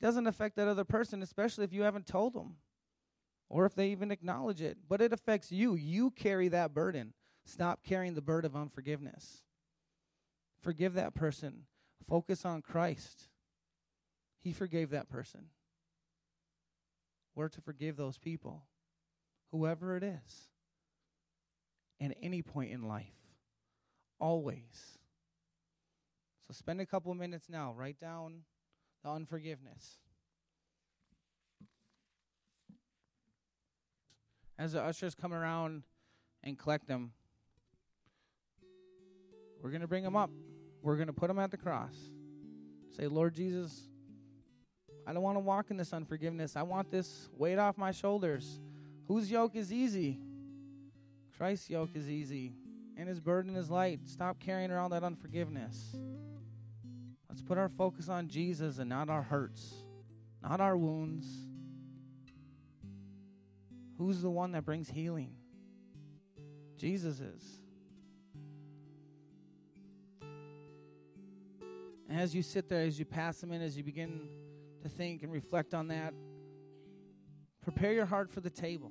It 0.00 0.02
doesn't 0.02 0.26
affect 0.26 0.56
that 0.56 0.66
other 0.66 0.86
person, 0.86 1.22
especially 1.22 1.64
if 1.64 1.72
you 1.74 1.82
haven't 1.82 2.06
told 2.06 2.32
them 2.32 2.56
or 3.50 3.66
if 3.66 3.74
they 3.74 3.90
even 3.90 4.10
acknowledge 4.10 4.62
it. 4.62 4.78
But 4.88 5.02
it 5.02 5.12
affects 5.12 5.52
you. 5.52 5.74
You 5.74 6.10
carry 6.12 6.48
that 6.48 6.72
burden. 6.72 7.12
Stop 7.44 7.80
carrying 7.84 8.14
the 8.14 8.22
burden 8.22 8.50
of 8.50 8.56
unforgiveness. 8.56 9.42
Forgive 10.62 10.94
that 10.94 11.14
person. 11.14 11.64
Focus 12.08 12.46
on 12.46 12.62
Christ. 12.62 13.28
He 14.38 14.54
forgave 14.54 14.88
that 14.90 15.10
person. 15.10 15.48
We're 17.34 17.50
to 17.50 17.60
forgive 17.60 17.98
those 17.98 18.16
people, 18.16 18.62
whoever 19.50 19.94
it 19.94 20.02
is, 20.02 20.48
at 22.00 22.16
any 22.22 22.40
point 22.40 22.72
in 22.72 22.88
life 22.88 23.17
always. 24.20 24.98
So 26.46 26.52
spend 26.52 26.80
a 26.80 26.86
couple 26.86 27.14
minutes 27.14 27.48
now. 27.48 27.74
Write 27.76 28.00
down 28.00 28.42
the 29.04 29.10
unforgiveness. 29.10 29.96
As 34.58 34.72
the 34.72 34.82
ushers 34.82 35.14
come 35.14 35.32
around 35.32 35.82
and 36.42 36.58
collect 36.58 36.88
them, 36.88 37.12
we're 39.62 39.70
going 39.70 39.82
to 39.82 39.88
bring 39.88 40.04
them 40.04 40.16
up. 40.16 40.30
We're 40.82 40.96
going 40.96 41.08
to 41.08 41.12
put 41.12 41.28
them 41.28 41.38
at 41.38 41.50
the 41.50 41.56
cross. 41.56 41.94
Say, 42.96 43.06
Lord 43.06 43.34
Jesus, 43.34 43.88
I 45.06 45.12
don't 45.12 45.22
want 45.22 45.36
to 45.36 45.40
walk 45.40 45.70
in 45.70 45.76
this 45.76 45.92
unforgiveness. 45.92 46.56
I 46.56 46.62
want 46.62 46.90
this 46.90 47.28
weight 47.36 47.58
off 47.58 47.78
my 47.78 47.92
shoulders. 47.92 48.60
Whose 49.06 49.30
yoke 49.30 49.56
is 49.56 49.72
easy? 49.72 50.18
Christ's 51.36 51.70
yoke 51.70 51.90
is 51.94 52.10
easy, 52.10 52.52
and 52.98 53.08
his 53.08 53.20
burden 53.20 53.54
is 53.56 53.70
light. 53.70 54.00
Stop 54.06 54.40
carrying 54.40 54.72
around 54.72 54.90
that 54.90 55.04
unforgiveness. 55.04 55.96
Let's 57.28 57.42
put 57.42 57.56
our 57.56 57.68
focus 57.68 58.08
on 58.08 58.26
Jesus 58.28 58.78
and 58.78 58.88
not 58.88 59.08
our 59.08 59.22
hurts, 59.22 59.72
not 60.42 60.60
our 60.60 60.76
wounds. 60.76 61.26
Who's 63.96 64.20
the 64.20 64.30
one 64.30 64.52
that 64.52 64.64
brings 64.64 64.90
healing? 64.90 65.30
Jesus 66.76 67.20
is. 67.20 67.42
And 72.08 72.18
as 72.18 72.34
you 72.34 72.42
sit 72.42 72.68
there, 72.68 72.82
as 72.82 72.98
you 72.98 73.04
pass 73.04 73.40
them 73.40 73.52
in, 73.52 73.62
as 73.62 73.76
you 73.76 73.84
begin 73.84 74.28
to 74.82 74.88
think 74.88 75.22
and 75.22 75.30
reflect 75.30 75.74
on 75.74 75.88
that, 75.88 76.14
prepare 77.62 77.92
your 77.92 78.06
heart 78.06 78.30
for 78.30 78.40
the 78.40 78.50
table. 78.50 78.90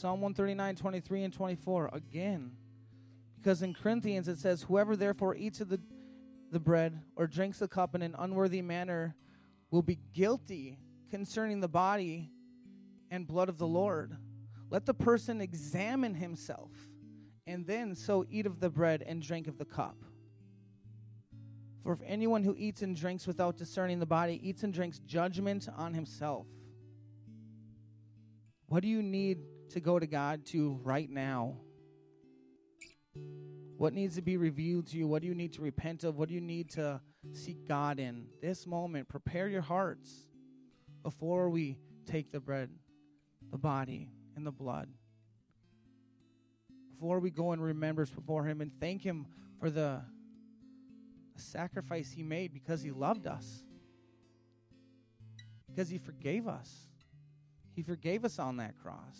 Psalm 0.00 0.22
139, 0.22 0.76
23, 0.76 1.24
and 1.24 1.34
24. 1.34 1.90
Again, 1.92 2.52
because 3.36 3.60
in 3.60 3.74
Corinthians 3.74 4.28
it 4.28 4.38
says, 4.38 4.62
Whoever 4.62 4.96
therefore 4.96 5.36
eats 5.36 5.60
of 5.60 5.68
the, 5.68 5.78
the 6.50 6.58
bread 6.58 7.02
or 7.16 7.26
drinks 7.26 7.58
the 7.58 7.68
cup 7.68 7.94
in 7.94 8.00
an 8.00 8.16
unworthy 8.18 8.62
manner 8.62 9.14
will 9.70 9.82
be 9.82 9.98
guilty 10.14 10.78
concerning 11.10 11.60
the 11.60 11.68
body 11.68 12.30
and 13.10 13.26
blood 13.26 13.50
of 13.50 13.58
the 13.58 13.66
Lord. 13.66 14.16
Let 14.70 14.86
the 14.86 14.94
person 14.94 15.42
examine 15.42 16.14
himself 16.14 16.70
and 17.46 17.66
then 17.66 17.94
so 17.94 18.24
eat 18.30 18.46
of 18.46 18.58
the 18.58 18.70
bread 18.70 19.04
and 19.06 19.20
drink 19.20 19.48
of 19.48 19.58
the 19.58 19.66
cup. 19.66 19.96
For 21.82 21.92
if 21.92 22.00
anyone 22.06 22.42
who 22.42 22.54
eats 22.56 22.80
and 22.80 22.96
drinks 22.96 23.26
without 23.26 23.58
discerning 23.58 23.98
the 23.98 24.06
body 24.06 24.40
eats 24.42 24.62
and 24.62 24.72
drinks 24.72 25.00
judgment 25.00 25.68
on 25.76 25.92
himself. 25.92 26.46
What 28.66 28.80
do 28.80 28.88
you 28.88 29.02
need 29.02 29.40
to 29.70 29.80
go 29.80 29.98
to 29.98 30.06
God 30.06 30.46
to 30.46 30.80
right 30.82 31.08
now? 31.08 31.56
What 33.76 33.94
needs 33.94 34.16
to 34.16 34.22
be 34.22 34.36
revealed 34.36 34.88
to 34.88 34.98
you? 34.98 35.06
What 35.06 35.22
do 35.22 35.28
you 35.28 35.34
need 35.34 35.54
to 35.54 35.62
repent 35.62 36.04
of? 36.04 36.16
What 36.16 36.28
do 36.28 36.34
you 36.34 36.40
need 36.40 36.70
to 36.70 37.00
seek 37.32 37.66
God 37.66 37.98
in? 37.98 38.26
This 38.42 38.66
moment, 38.66 39.08
prepare 39.08 39.48
your 39.48 39.62
hearts 39.62 40.26
before 41.02 41.48
we 41.48 41.78
take 42.06 42.30
the 42.30 42.40
bread, 42.40 42.70
the 43.50 43.58
body, 43.58 44.10
and 44.36 44.46
the 44.46 44.52
blood 44.52 44.88
before 47.00 47.18
we 47.18 47.30
go 47.30 47.52
and 47.52 47.62
remembers 47.62 48.10
before 48.10 48.44
Him 48.44 48.60
and 48.60 48.70
thank 48.78 49.02
Him 49.02 49.26
for 49.58 49.70
the 49.70 50.02
sacrifice 51.36 52.10
He 52.10 52.22
made 52.22 52.52
because 52.52 52.82
He 52.82 52.90
loved 52.90 53.26
us, 53.26 53.64
because 55.66 55.88
He 55.88 55.96
forgave 55.96 56.46
us. 56.46 56.88
He 57.72 57.82
forgave 57.82 58.26
us 58.26 58.38
on 58.38 58.58
that 58.58 58.76
cross. 58.76 59.18